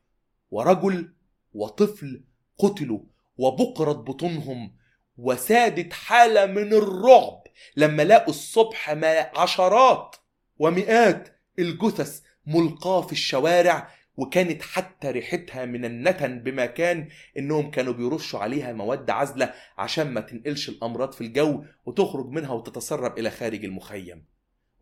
ورجل 0.51 1.13
وطفل 1.53 2.25
قتلوا 2.59 3.01
وبقرت 3.39 3.97
بطونهم 3.97 4.77
وسادت 5.19 5.93
حالة 5.93 6.47
من 6.47 6.73
الرعب. 6.73 7.43
لما 7.77 8.03
لقوا 8.03 8.29
الصبح 8.29 8.91
ما 8.91 9.31
عشرات 9.37 10.17
ومئات 10.59 11.41
الجثث 11.59 12.21
ملقاة 12.47 13.01
في 13.01 13.13
الشوارع 13.13 13.91
وكانت 14.17 14.63
حتى 14.63 15.11
ريحتها 15.11 15.65
من 15.65 15.85
النتن 15.85 16.39
بما 16.39 16.67
كان 16.67 17.09
إنهم 17.39 17.71
كانوا 17.71 17.93
بيرشوا 17.93 18.41
عليها 18.41 18.73
مواد 18.73 19.11
عازلة 19.11 19.55
عشان 19.79 20.11
ما 20.11 20.21
تنقلش 20.21 20.69
الأمراض 20.69 21.13
في 21.13 21.21
الجو 21.21 21.65
وتخرج 21.87 22.27
منها 22.29 22.53
وتتسرب 22.53 23.19
إلى 23.19 23.31
خارج 23.31 23.65
المخيم. 23.65 24.25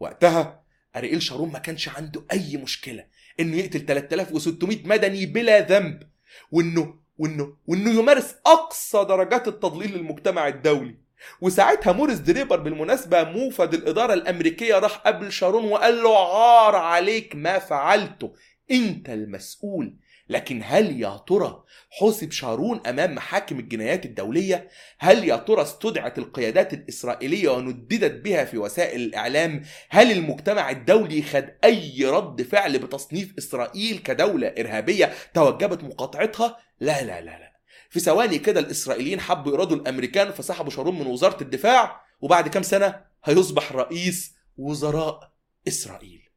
وقتها 0.01 0.63
اريئيل 0.97 1.23
شارون 1.23 1.53
ما 1.53 1.59
كانش 1.59 1.89
عنده 1.89 2.25
أي 2.33 2.57
مشكلة 2.57 3.07
إنه 3.41 3.57
يقتل 3.57 3.87
3600 3.87 4.87
مدني 4.87 5.27
بلا 5.27 5.61
ذنب 5.61 6.03
وإنه 6.51 6.95
وإنه 7.19 7.57
وإنه 7.67 7.91
يمارس 7.91 8.35
أقصى 8.47 9.05
درجات 9.05 9.49
التضليل 9.49 9.97
للمجتمع 9.97 10.49
الدولي 10.49 11.06
وساعتها 11.41 11.93
موريس 11.93 12.19
دريبر 12.19 12.57
بالمناسبة 12.61 13.25
موفد 13.25 13.75
الإدارة 13.75 14.15
الأمريكية 14.15 14.79
راح 14.79 14.97
قابل 14.97 15.33
شارون 15.33 15.65
وقال 15.65 16.03
له 16.03 16.37
عار 16.37 16.77
عليك 16.77 17.37
ما 17.37 17.59
فعلته 17.59 18.33
أنت 18.71 19.09
المسؤول 19.09 19.97
لكن 20.29 20.61
هل 20.65 21.01
يا 21.01 21.21
ترى 21.27 21.65
حسب 21.91 22.31
شارون 22.31 22.81
أمام 22.87 23.15
محاكم 23.15 23.59
الجنايات 23.59 24.07
الدولية؟ 24.07 24.69
هل 24.99 25.25
يا 25.25 25.37
ترى 25.37 25.63
استدعت 25.63 26.19
القيادات 26.19 26.73
الإسرائيلية 26.73 27.49
ونددت 27.49 28.25
بها 28.25 28.45
في 28.45 28.59
وسائل 28.59 29.01
الإعلام؟ 29.01 29.63
هل 29.91 30.13
المجتمع 30.13 30.71
الدولي 30.71 31.23
خد 31.23 31.49
أي 31.65 32.05
رد 32.05 32.43
فعل 32.43 32.79
بتصنيف 32.79 33.35
إسرائيل 33.39 33.99
كدولة 33.99 34.55
إرهابية 34.59 35.13
توجبت 35.35 35.85
مقاطعتها؟ 35.85 36.57
لا 36.81 37.03
لا 37.03 37.21
لا 37.21 37.31
لا 37.31 37.56
في 37.91 38.01
ثواني 38.01 38.39
كده 38.39 38.61
الإسرائيليين 38.61 39.21
حبوا 39.21 39.53
يرادوا 39.53 39.77
الأمريكان 39.77 40.33
فسحبوا 40.33 40.71
شارون 40.71 40.99
من 40.99 41.07
وزارة 41.07 41.43
الدفاع 41.43 42.07
وبعد 42.21 42.49
كام 42.49 42.63
سنة 42.63 43.05
هيصبح 43.25 43.73
رئيس 43.73 44.35
وزراء 44.57 45.33
إسرائيل. 45.69 46.29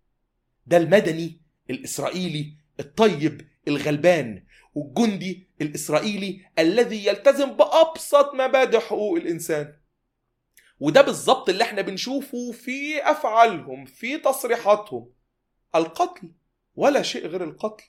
ده 0.65 0.77
المدني 0.77 1.41
الإسرائيلي 1.70 2.58
الطيب 2.79 3.48
الغلبان 3.68 4.46
والجندي 4.75 5.50
الإسرائيلي 5.62 6.46
الذي 6.60 7.06
يلتزم 7.06 7.51
بأبسط 7.53 8.34
مبادئ 8.34 8.79
حقوق 8.79 9.18
الإنسان. 9.18 9.75
وده 10.79 11.01
بالظبط 11.01 11.50
اللي 11.50 11.63
إحنا 11.63 11.82
بنشوفه 11.82 12.51
في 12.51 13.12
أفعالهم 13.12 13.86
في 13.86 14.18
تصريحاتهم. 14.18 15.12
القتل 15.75 16.32
ولا 16.75 17.01
شيء 17.01 17.27
غير 17.27 17.44
القتل. 17.44 17.84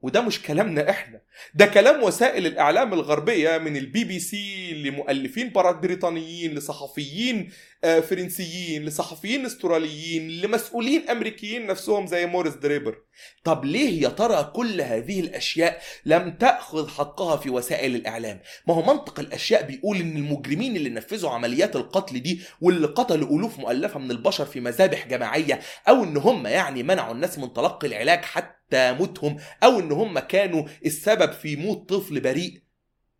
وده 0.00 0.20
مش 0.20 0.42
كلامنا 0.42 0.90
إحنا. 0.90 1.20
ده 1.54 1.66
كلام 1.66 2.02
وسائل 2.02 2.46
الإعلام 2.46 2.92
الغربية 2.92 3.58
من 3.58 3.76
البي 3.76 4.04
بي 4.04 4.18
سي 4.18 4.74
لمؤلفين 4.74 5.50
بريطانيين 5.80 6.54
لصحفيين 6.54 7.50
فرنسيين 7.82 8.84
لصحفيين 8.84 9.46
أستراليين 9.46 10.28
لمسؤولين 10.40 11.08
أمريكيين 11.10 11.66
نفسهم 11.66 12.06
زي 12.06 12.26
موريس 12.26 12.54
دريبر. 12.54 12.98
طب 13.44 13.64
ليه 13.64 14.02
يا 14.02 14.08
ترى 14.08 14.52
كل 14.54 14.80
هذه 14.80 15.20
الأشياء 15.20 15.80
لم 16.04 16.30
تأخذ 16.30 16.88
حقها 16.88 17.36
في 17.36 17.50
وسائل 17.50 17.94
الإعلام؟ 17.94 18.40
ما 18.68 18.74
هو 18.74 18.82
منطق 18.82 19.20
الأشياء 19.20 19.62
بيقول 19.62 19.96
إن 19.96 20.16
المجرمين 20.16 20.76
اللي 20.76 20.90
نفذوا 20.90 21.30
عمليات 21.30 21.76
القتل 21.76 22.20
دي 22.22 22.40
واللي 22.60 22.86
قتلوا 22.86 23.38
ألوف 23.38 23.58
مؤلفة 23.58 23.98
من 23.98 24.10
البشر 24.10 24.44
في 24.44 24.60
مذابح 24.60 25.06
جماعية 25.08 25.60
أو 25.88 26.04
إن 26.04 26.16
هم 26.16 26.46
يعني 26.46 26.82
منعوا 26.82 27.14
الناس 27.14 27.38
من 27.38 27.52
تلقي 27.52 27.86
العلاج 27.86 28.24
حتى 28.24 28.92
موتهم 28.92 29.36
أو 29.62 29.80
إن 29.80 29.92
هم 29.92 30.18
كانوا 30.18 30.64
السبب 30.86 31.32
في 31.32 31.56
موت 31.56 31.88
طفل 31.88 32.20
بريء 32.20 32.67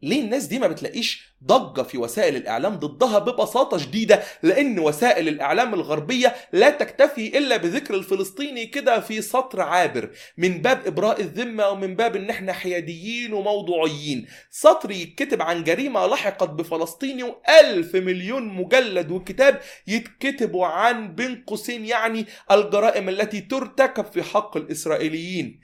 ليه 0.03 0.21
الناس 0.21 0.45
دي 0.45 0.59
ما 0.59 0.67
بتلاقيش 0.67 1.29
ضجة 1.45 1.83
في 1.83 1.99
وسائل 1.99 2.37
الإعلام 2.37 2.75
ضدها 2.75 3.19
ببساطة 3.19 3.79
شديدة؟ 3.79 4.23
لأن 4.43 4.79
وسائل 4.79 5.29
الإعلام 5.29 5.75
الغربية 5.75 6.35
لا 6.53 6.71
تكتفي 6.71 7.39
إلا 7.39 7.57
بذكر 7.57 7.95
الفلسطيني 7.95 8.67
كده 8.67 9.01
في 9.01 9.23
سطر 9.23 9.61
عابر 9.61 10.11
من 10.37 10.63
باب 10.63 10.87
إبراء 10.87 11.21
الذمة 11.21 11.69
ومن 11.69 11.97
باب 11.97 12.17
إن 12.17 12.31
إحنا 12.31 12.53
حياديين 12.53 13.33
وموضوعيين. 13.33 14.27
سطر 14.51 14.91
يتكتب 14.91 15.43
عن 15.43 15.65
جريمة 15.65 16.07
لحقت 16.07 16.51
بفلسطيني 16.51 17.23
وألف 17.23 17.95
مليون 17.95 18.49
مجلد 18.49 19.11
وكتاب 19.11 19.61
يتكتبوا 19.87 20.67
عن 20.67 21.15
بين 21.15 21.45
قوسين 21.47 21.85
يعني 21.85 22.27
الجرائم 22.51 23.09
التي 23.09 23.41
ترتكب 23.41 24.05
في 24.05 24.23
حق 24.23 24.57
الإسرائيليين. 24.57 25.61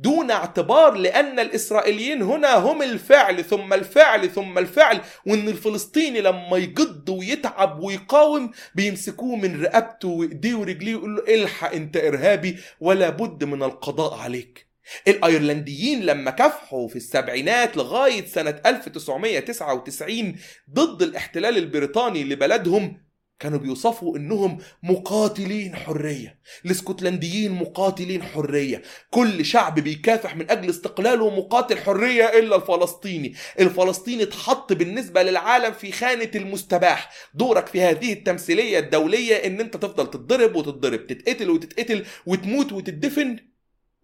دون 0.00 0.30
اعتبار 0.30 0.94
لأن 0.94 1.38
الإسرائيليين 1.38 2.22
هنا 2.22 2.54
هم 2.54 2.82
الفعل 2.82 3.44
ثم 3.44 3.72
الفعل 3.72 4.30
ثم 4.30 4.58
الفعل 4.58 5.00
وإن 5.26 5.48
الفلسطيني 5.48 6.20
لما 6.20 6.56
يجد 6.56 7.10
ويتعب 7.10 7.82
ويقاوم 7.82 8.50
بيمسكوه 8.74 9.36
من 9.36 9.62
رقبته 9.62 10.08
وإيديه 10.08 10.54
ورجليه 10.54 10.94
ويقول 10.94 11.16
له 11.16 11.34
إلحق 11.34 11.72
أنت 11.72 11.96
إرهابي 11.96 12.56
ولا 12.80 13.10
بد 13.10 13.44
من 13.44 13.62
القضاء 13.62 14.14
عليك. 14.14 14.66
الأيرلنديين 15.08 16.02
لما 16.02 16.30
كافحوا 16.30 16.88
في 16.88 16.96
السبعينات 16.96 17.76
لغاية 17.76 18.26
سنة 18.26 18.60
1999 18.66 20.36
ضد 20.70 21.02
الاحتلال 21.02 21.56
البريطاني 21.56 22.24
لبلدهم 22.24 23.05
كانوا 23.38 23.58
بيوصفوا 23.58 24.16
إنهم 24.16 24.58
مقاتلين 24.82 25.76
حرية 25.76 26.40
الإسكتلنديين 26.64 27.52
مقاتلين 27.52 28.22
حرية. 28.22 28.82
كل 29.10 29.44
شعب 29.44 29.80
بيكافح 29.80 30.36
من 30.36 30.50
أجل 30.50 30.70
استقلاله 30.70 31.30
مقاتل 31.30 31.78
حرية 31.78 32.24
إلا 32.24 32.56
الفلسطيني. 32.56 33.34
الفلسطيني 33.60 34.22
اتحط 34.22 34.72
بالنسبة 34.72 35.22
للعالم 35.22 35.72
في 35.72 35.92
خانة 35.92 36.30
المستباح. 36.34 37.10
دورك 37.34 37.66
في 37.66 37.82
هذه 37.82 38.12
التمثيلية 38.12 38.78
الدولية 38.78 39.34
إن 39.34 39.60
أنت 39.60 39.76
تفضل 39.76 40.10
تتضرب 40.10 40.56
وتتضرب 40.56 41.06
تتقتل 41.06 41.50
وتتقتل 41.50 42.04
وتموت 42.26 42.72
وتدفن. 42.72 43.55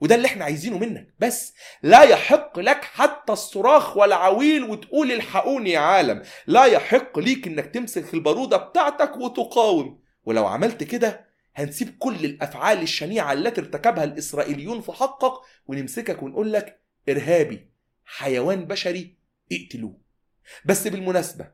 وده 0.02 0.14
اللي 0.14 0.26
إحنا 0.26 0.44
عايزينه 0.44 0.78
منك. 0.78 1.14
بس 1.18 1.54
لا 1.82 2.02
يحق 2.02 2.59
لك 2.59 2.85
حتى 2.85 3.32
الصراخ 3.32 3.97
والعويل 3.97 4.62
وتقول 4.64 5.12
الحقوني 5.12 5.71
يا 5.71 5.78
عالم. 5.78 6.23
لا 6.47 6.64
يحق 6.64 7.18
ليك 7.18 7.47
إنك 7.47 7.66
تمسك 7.66 8.14
البارودة 8.14 8.56
بتاعتك 8.56 9.16
وتقاوم. 9.16 10.02
ولو 10.25 10.47
عملت 10.47 10.82
كده 10.85 11.26
هنسيب 11.54 11.97
كل 11.99 12.25
الأفعال 12.25 12.82
الشنيعة 12.82 13.32
التي 13.32 13.61
ارتكبها 13.61 14.04
الإسرائيليون 14.04 14.80
في 14.80 14.92
حقك 14.92 15.32
ونمسكك 15.66 16.23
ونقول 16.23 16.52
لك 16.52 16.80
إرهابي 17.09 17.71
حيوان 18.04 18.65
بشري 18.65 19.17
اقتلوه. 19.52 20.00
بس 20.65 20.86
بالمناسبة 20.88 21.50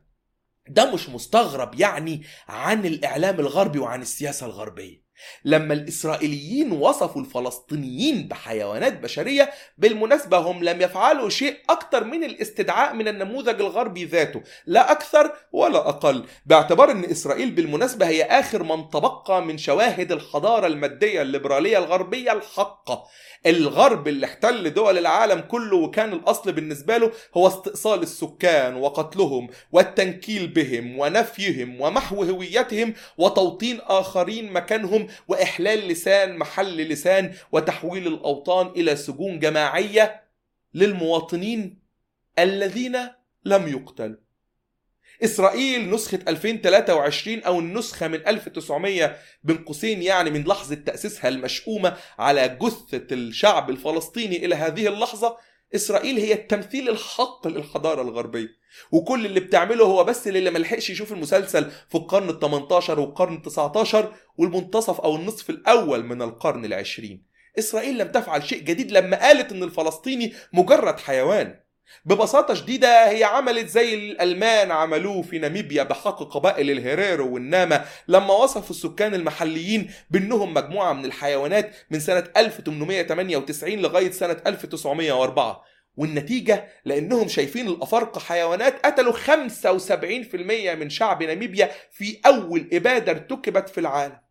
ده 0.69 0.93
مش 0.93 1.09
مستغرب 1.09 1.79
يعني 1.79 2.23
عن 2.47 2.85
الإعلام 2.85 3.39
الغربي 3.39 3.79
وعن 3.79 4.01
السياسة 4.01 4.45
الغربية. 4.45 5.08
لما 5.45 5.73
الإسرائيليين 5.73 6.71
وصفوا 6.71 7.21
الفلسطينيين 7.21 8.27
بحيوانات 8.27 8.99
بشرية 8.99 9.51
بالمناسبة 9.77 10.37
هم 10.37 10.63
لم 10.63 10.81
يفعلوا 10.81 11.29
شيء 11.29 11.57
أكثر 11.69 12.03
من 12.03 12.23
الاستدعاء 12.23 12.93
من 12.93 13.07
النموذج 13.07 13.61
الغربي 13.61 14.05
ذاته 14.05 14.41
لا 14.65 14.91
أكثر 14.91 15.31
ولا 15.51 15.89
أقل. 15.89 16.25
باعتبار 16.45 16.91
أن 16.91 17.05
إسرائيل 17.05 17.51
بالمناسبة 17.51 18.07
هي 18.07 18.23
آخر 18.23 18.63
من 18.63 18.89
تبقى 18.89 19.41
من 19.41 19.57
شواهد 19.57 20.11
الحضارة 20.11 20.67
المادية 20.67 21.21
الليبرالية 21.21 21.77
الغربية 21.77 22.31
الحقة. 22.31 23.03
الغرب 23.45 24.07
اللي 24.07 24.25
احتل 24.25 24.73
دول 24.73 24.97
العالم 24.97 25.39
كله 25.39 25.77
وكان 25.77 26.13
الأصل 26.13 26.51
بالنسبة 26.51 26.97
له 26.97 27.11
هو 27.37 27.47
استئصال 27.47 28.01
السكان 28.01 28.75
وقتلهم 28.75 29.47
والتنكيل 29.71 30.47
بهم 30.47 30.99
ونفيهم 30.99 31.81
ومحو 31.81 32.23
هويتهم 32.23 32.93
وتوطين 33.17 33.79
آخرين 33.87 34.53
مكانهم 34.53 35.07
وإحلال 35.27 35.87
لسان 35.87 36.37
محل 36.37 36.77
لسان 36.77 37.33
وتحويل 37.51 38.07
الأوطان 38.07 38.67
إلى 38.67 38.95
سجون 38.95 39.39
جماعية 39.39 40.23
للمواطنين 40.73 41.79
الذين 42.39 42.97
لم 43.45 43.67
يقتلوا. 43.67 44.29
إسرائيل 45.23 45.89
نسخة 45.89 46.19
2023 46.27 47.43
أو 47.43 47.59
النسخة 47.59 48.07
من 48.07 48.27
1900 48.27 49.17
بين 49.43 49.57
قوسين 49.57 50.01
يعني 50.01 50.29
من 50.29 50.43
لحظة 50.43 50.75
تأسيسها 50.75 51.27
المشؤومة 51.27 51.97
على 52.19 52.57
جثة 52.61 53.15
الشعب 53.15 53.69
الفلسطيني 53.69 54.45
إلى 54.45 54.55
هذه 54.55 54.87
اللحظة 54.87 55.37
إسرائيل 55.75 56.17
هي 56.17 56.33
التمثيل 56.33 56.89
الحق 56.89 57.47
للحضارة 57.47 58.01
الغربية. 58.01 58.59
وكل 58.91 59.25
اللي 59.25 59.39
بتعمله 59.39 59.85
هو 59.85 60.03
بس 60.03 60.27
اللي 60.27 60.51
ملحقش 60.51 60.89
يشوف 60.89 61.13
المسلسل 61.13 61.71
في 61.89 61.95
القرن 61.95 62.29
ال 62.29 62.39
18 62.39 62.99
والقرن 62.99 63.33
ال 63.35 63.41
19 63.41 64.13
والمنتصف 64.37 65.01
أو 65.01 65.15
النصف 65.15 65.49
الأول 65.49 66.03
من 66.05 66.21
القرن 66.21 66.65
العشرين. 66.65 67.23
إسرائيل 67.59 67.97
لم 67.97 68.07
تفعل 68.07 68.43
شيء 68.43 68.61
جديد 68.61 68.91
لما 68.91 69.19
قالت 69.19 69.51
إن 69.51 69.63
الفلسطيني 69.63 70.33
مجرد 70.53 70.99
حيوان. 70.99 71.59
ببساطة 72.05 72.53
شديدة 72.53 73.09
هي 73.09 73.23
عملت 73.23 73.67
زي 73.67 73.93
الألمان 73.93 74.71
عملوه 74.71 75.21
في 75.21 75.39
ناميبيا 75.39 75.83
بحق 75.83 76.23
قبائل 76.23 76.71
الهيريرو 76.71 77.33
والناما 77.33 77.85
لما 78.07 78.33
وصفوا 78.33 78.69
السكان 78.69 79.13
المحليين 79.15 79.91
بأنهم 80.09 80.53
مجموعة 80.53 80.93
من 80.93 81.05
الحيوانات 81.05 81.75
من 81.91 81.99
سنة 81.99 82.23
1898 82.37 83.79
لغاية 83.79 84.11
سنة 84.11 84.37
1904 84.47 85.63
والنتيجة؟ 85.97 86.67
لأنهم 86.85 87.27
شايفين 87.27 87.67
الأفارقة 87.67 88.19
حيوانات 88.19 88.85
قتلوا 88.85 89.13
75% 89.13 90.75
من 90.75 90.89
شعب 90.89 91.23
ناميبيا 91.23 91.71
في 91.91 92.19
أول 92.25 92.69
إبادة 92.73 93.11
ارتكبت 93.11 93.69
في 93.69 93.79
العالم. 93.79 94.28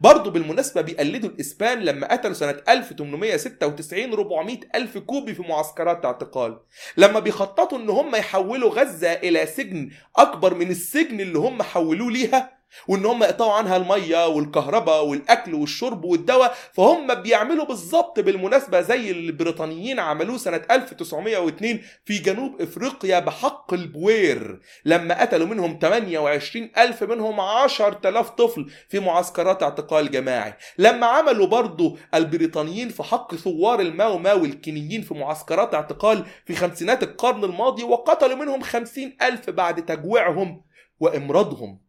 برضه 0.00 0.30
بالمناسبة 0.30 0.80
بيقلدوا 0.80 1.30
الإسبان 1.30 1.78
لما 1.78 2.12
قتلوا 2.12 2.34
سنة 2.34 2.62
1896 2.68 4.12
400 4.12 4.60
ألف 4.74 4.98
كوبي 4.98 5.34
في 5.34 5.42
معسكرات 5.42 6.04
اعتقال. 6.04 6.60
لما 6.96 7.20
بيخططوا 7.20 7.78
إن 7.78 7.90
هم 7.90 8.16
يحولوا 8.16 8.70
غزة 8.70 9.12
إلى 9.12 9.46
سجن 9.46 9.90
أكبر 10.16 10.54
من 10.54 10.70
السجن 10.70 11.20
اللي 11.20 11.38
هم 11.38 11.62
حولوه 11.62 12.10
ليها 12.10 12.57
وإن 12.88 13.06
هم 13.06 13.22
يقطعوا 13.22 13.52
عنها 13.52 13.76
المية 13.76 14.26
والكهرباء 14.26 15.06
والأكل 15.06 15.54
والشرب 15.54 16.04
والدواء 16.04 16.54
فهم 16.72 17.14
بيعملوا 17.14 17.64
بالظبط 17.64 18.20
بالمناسبة 18.20 18.80
زي 18.80 19.10
اللي 19.10 19.28
البريطانيين 19.30 20.00
عملوه 20.00 20.36
سنة 20.36 20.62
1902 20.70 21.80
في 22.04 22.18
جنوب 22.18 22.62
إفريقيا 22.62 23.18
بحق 23.18 23.74
البوير. 23.74 24.60
لما 24.84 25.20
قتلوا 25.20 25.46
منهم 25.46 25.78
28 25.82 26.70
ألف 26.78 27.02
منهم 27.02 27.40
10000 27.40 28.30
طفل 28.30 28.70
في 28.88 29.00
معسكرات 29.00 29.62
اعتقال 29.62 30.10
جماعي. 30.10 30.54
لما 30.78 31.06
عملوا 31.06 31.46
برضو 31.46 31.98
البريطانيين 32.14 32.88
في 32.88 33.02
حق 33.02 33.34
ثوار 33.34 33.80
الماو 33.80 34.18
ماو 34.18 34.44
الكينيين 34.44 35.02
في 35.02 35.14
معسكرات 35.14 35.74
اعتقال 35.74 36.26
في 36.46 36.54
خمسينات 36.54 37.02
القرن 37.02 37.44
الماضي 37.44 37.82
وقتلوا 37.82 38.36
منهم 38.36 38.62
50 38.62 39.16
ألف 39.22 39.50
بعد 39.50 39.84
تجويعهم 39.84 40.62
وإمراضهم. 41.00 41.87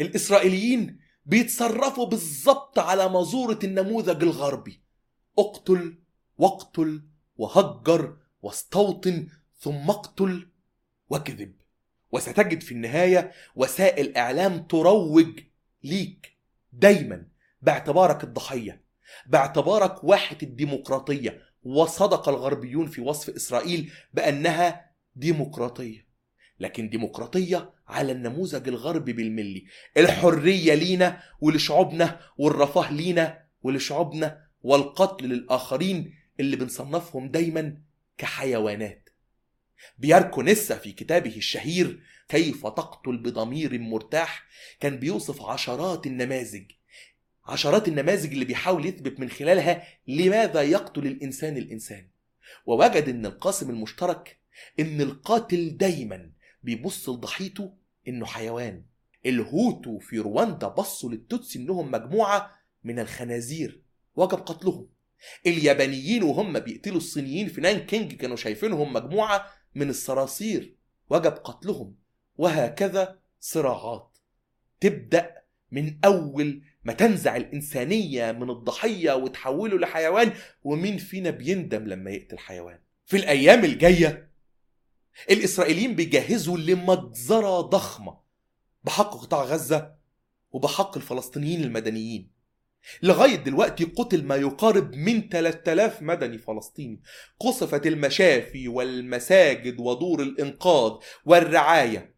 الإسرائيليين 0.00 1.00
بيتصرفوا 1.26 2.06
بالظبط 2.06 2.78
على 2.78 3.08
مزورة 3.08 3.58
النموذج 3.64 4.22
الغربي. 4.22 4.82
اقتل 5.38 5.98
واقتل 6.38 7.02
وهجر 7.36 8.16
واستوطن 8.42 9.28
ثم 9.58 9.90
اقتل 9.90 10.48
وكذب. 11.08 11.54
وستجد 12.12 12.60
في 12.60 12.72
النهاية 12.72 13.32
وسائل 13.54 14.16
إعلام 14.16 14.62
تروج 14.62 15.40
ليك 15.84 16.36
دايما 16.72 17.26
باعتبارك 17.62 18.24
الضحية 18.24 18.84
باعتبارك 19.26 20.04
واحة 20.04 20.38
الديمقراطية. 20.42 21.42
وصدق 21.62 22.28
الغربيون 22.28 22.86
في 22.86 23.00
وصف 23.00 23.30
إسرائيل 23.30 23.92
بأنها 24.14 24.90
ديمقراطية. 25.16 26.06
لكن 26.60 26.88
ديمقراطية 26.88 27.72
على 27.90 28.12
النموذج 28.12 28.68
الغربي 28.68 29.12
بالملي. 29.12 29.66
الحرية 29.96 30.74
لينا 30.74 31.22
ولشعوبنا 31.40 32.20
والرفاه 32.38 32.92
لينا 32.92 33.44
ولشعوبنا 33.62 34.46
والقتل 34.62 35.24
للآخرين 35.24 36.14
اللي 36.40 36.56
بنصنفهم 36.56 37.28
دايما 37.28 37.76
كحيوانات. 38.18 39.08
بياركو 39.98 40.42
نسا 40.42 40.78
في 40.78 40.92
كتابه 40.92 41.36
الشهير 41.36 42.02
كيف 42.28 42.62
تقتل 42.66 43.16
بضمير 43.16 43.78
مرتاح 43.78 44.44
كان 44.80 44.98
بيوصف 44.98 45.42
عشرات 45.42 46.06
النماذج. 46.06 46.70
عشرات 47.46 47.88
النماذج 47.88 48.32
اللي 48.32 48.44
بيحاول 48.44 48.86
يثبت 48.86 49.20
من 49.20 49.30
خلالها 49.30 49.84
لماذا 50.08 50.62
يقتل 50.62 51.06
الإنسان 51.06 51.56
الإنسان. 51.56 52.08
ووجد 52.66 53.08
أن 53.08 53.26
القاسم 53.26 53.70
المشترك 53.70 54.38
أن 54.80 55.00
القاتل 55.00 55.76
دايما 55.76 56.30
بيبص 56.62 57.08
لضحيته 57.08 57.79
إنه 58.10 58.26
حيوان. 58.26 58.84
الهوتو 59.26 59.98
في 59.98 60.18
رواندا 60.18 60.68
بصوا 60.68 61.10
للتوتسي 61.10 61.58
إنهم 61.58 61.90
مجموعة 61.90 62.50
من 62.84 62.98
الخنازير. 62.98 63.82
وجب 64.16 64.38
قتلهم. 64.38 64.88
اليابانيين 65.46 66.22
وهم 66.22 66.58
بيقتلوا 66.58 66.96
الصينيين 66.96 67.48
في 67.48 67.60
نان 67.60 67.78
كينج 67.78 68.12
كانوا 68.12 68.36
شايفينهم 68.36 68.92
مجموعة 68.92 69.46
من 69.74 69.90
الصراصير. 69.90 70.76
وجب 71.10 71.32
قتلهم. 71.32 71.96
وهكذا 72.36 73.18
صراعات. 73.40 74.18
تبدأ 74.80 75.36
من 75.70 75.98
أول 76.04 76.62
ما 76.84 76.92
تنزع 76.92 77.36
الإنسانية 77.36 78.32
من 78.32 78.50
الضحية 78.50 79.12
وتحوله 79.12 79.78
لحيوان. 79.78 80.32
ومين 80.64 80.96
فينا 80.96 81.30
بيندم 81.30 81.86
لما 81.86 82.10
يقتل 82.10 82.38
حيوان؟ 82.38 82.78
في 83.06 83.16
الأيام 83.16 83.64
الجاية 83.64 84.29
الإسرائيليين 85.30 85.94
بيجهزوا 85.94 86.58
لمجزرة 86.58 87.60
ضخمة 87.60 88.20
بحق 88.84 89.10
قطاع 89.10 89.42
غزة 89.42 89.94
وبحق 90.52 90.96
الفلسطينيين 90.96 91.62
المدنيين. 91.64 92.30
لغاية 93.02 93.36
دلوقتي 93.36 93.84
قتل 93.84 94.24
ما 94.24 94.36
يقارب 94.36 94.94
من 94.94 95.28
3000 95.28 96.02
مدني 96.02 96.38
فلسطيني. 96.38 97.02
قصفت 97.40 97.86
المشافي 97.86 98.68
والمساجد 98.68 99.80
ودور 99.80 100.22
الإنقاذ 100.22 100.92
والرعاية. 101.24 102.09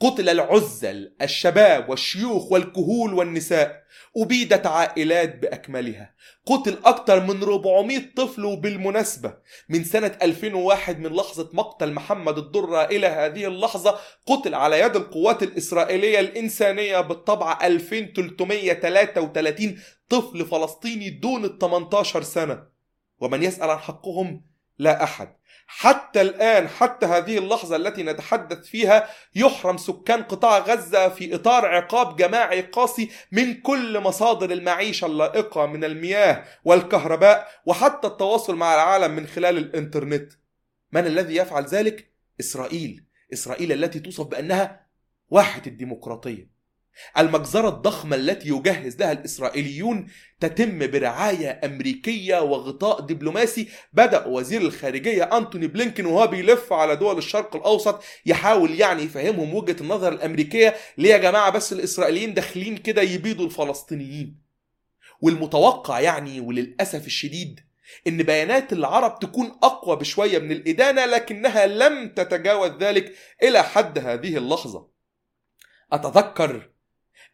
قتل 0.00 0.28
العزل 0.28 1.14
الشباب 1.22 1.88
والشيوخ 1.88 2.52
والكهول 2.52 3.14
والنساء. 3.14 3.86
أبيدت 4.16 4.66
عائلات 4.66 5.38
بأكملها. 5.38 6.14
قتل 6.46 6.78
أكثر 6.84 7.20
من 7.20 7.42
400 7.42 8.00
طفل 8.16 8.44
وبالمناسبة 8.44 9.34
من 9.68 9.84
سنة 9.84 10.18
2001 10.22 10.98
من 10.98 11.16
لحظة 11.16 11.50
مقتل 11.52 11.92
محمد 11.92 12.38
الدرة 12.38 12.84
إلى 12.84 13.06
هذه 13.06 13.46
اللحظة 13.46 13.98
قتل 14.26 14.54
على 14.54 14.80
يد 14.80 14.96
القوات 14.96 15.42
الإسرائيلية 15.42 16.20
الإنسانية 16.20 17.00
بالطبع 17.00 17.66
2333 17.66 19.78
طفل 20.08 20.46
فلسطيني 20.46 21.10
دون 21.10 21.44
ال 21.44 21.58
18 21.58 22.22
سنة. 22.22 22.62
ومن 23.20 23.42
يسأل 23.42 23.70
عن 23.70 23.78
حقهم؟ 23.78 24.44
لا 24.78 25.04
أحد. 25.04 25.36
حتى 25.66 26.20
الآن 26.20 26.68
حتى 26.68 27.06
هذه 27.06 27.38
اللحظة 27.38 27.76
التي 27.76 28.02
نتحدث 28.02 28.66
فيها 28.66 29.08
يحرم 29.34 29.76
سكان 29.76 30.22
قطاع 30.22 30.58
غزة 30.58 31.08
في 31.08 31.34
إطار 31.34 31.66
عقاب 31.66 32.16
جماعي 32.16 32.60
قاسي 32.60 33.10
من 33.32 33.54
كل 33.54 34.00
مصادر 34.00 34.50
المعيشة 34.50 35.06
اللائقة 35.06 35.66
من 35.66 35.84
المياه 35.84 36.44
والكهرباء 36.64 37.48
وحتى 37.66 38.06
التواصل 38.06 38.56
مع 38.56 38.74
العالم 38.74 39.16
من 39.16 39.26
خلال 39.26 39.58
الإنترنت. 39.58 40.32
من 40.92 41.06
الذي 41.06 41.36
يفعل 41.36 41.64
ذلك؟ 41.64 42.10
إسرائيل. 42.40 43.04
إسرائيل 43.32 43.72
التي 43.72 44.00
توصف 44.00 44.26
بأنها 44.26 44.86
واحة 45.30 45.62
الديمقراطية. 45.66 46.55
المجزرة 47.18 47.68
الضخمة 47.68 48.16
التي 48.16 48.48
يجهز 48.48 48.96
لها 48.96 49.12
الإسرائيليون 49.12 50.06
تتم 50.40 50.86
برعاية 50.90 51.60
أمريكية 51.64 52.42
وغطاء 52.42 53.00
دبلوماسي. 53.00 53.68
بدأ 53.92 54.26
وزير 54.26 54.60
الخارجية 54.60 55.24
أنتوني 55.24 55.66
بلينكن 55.66 56.06
وهو 56.06 56.26
بيلف 56.26 56.72
على 56.72 56.96
دول 56.96 57.18
الشرق 57.18 57.56
الأوسط 57.56 58.02
يحاول 58.26 58.80
يعني 58.80 59.02
يفهمهم 59.02 59.54
وجهة 59.54 59.76
النظر 59.80 60.12
الأمريكية 60.12 60.74
ليه 60.98 61.10
يا 61.10 61.16
جماعة 61.16 61.50
بس 61.50 61.72
الإسرائيليين 61.72 62.34
داخلين 62.34 62.76
كده 62.76 63.02
يبيدوا 63.02 63.46
الفلسطينيين. 63.46 64.46
والمتوقع 65.20 66.00
يعني 66.00 66.40
وللأسف 66.40 67.06
الشديد 67.06 67.60
إن 68.06 68.22
بيانات 68.22 68.72
العرب 68.72 69.18
تكون 69.18 69.46
أقوى 69.62 69.96
بشوية 69.96 70.38
من 70.38 70.52
الإدانة 70.52 71.04
لكنها 71.06 71.66
لم 71.66 72.08
تتجاوز 72.08 72.70
ذلك 72.70 73.14
إلى 73.42 73.62
حد 73.62 73.98
هذه 73.98 74.36
اللحظة. 74.36 74.88
أتذكر 75.92 76.70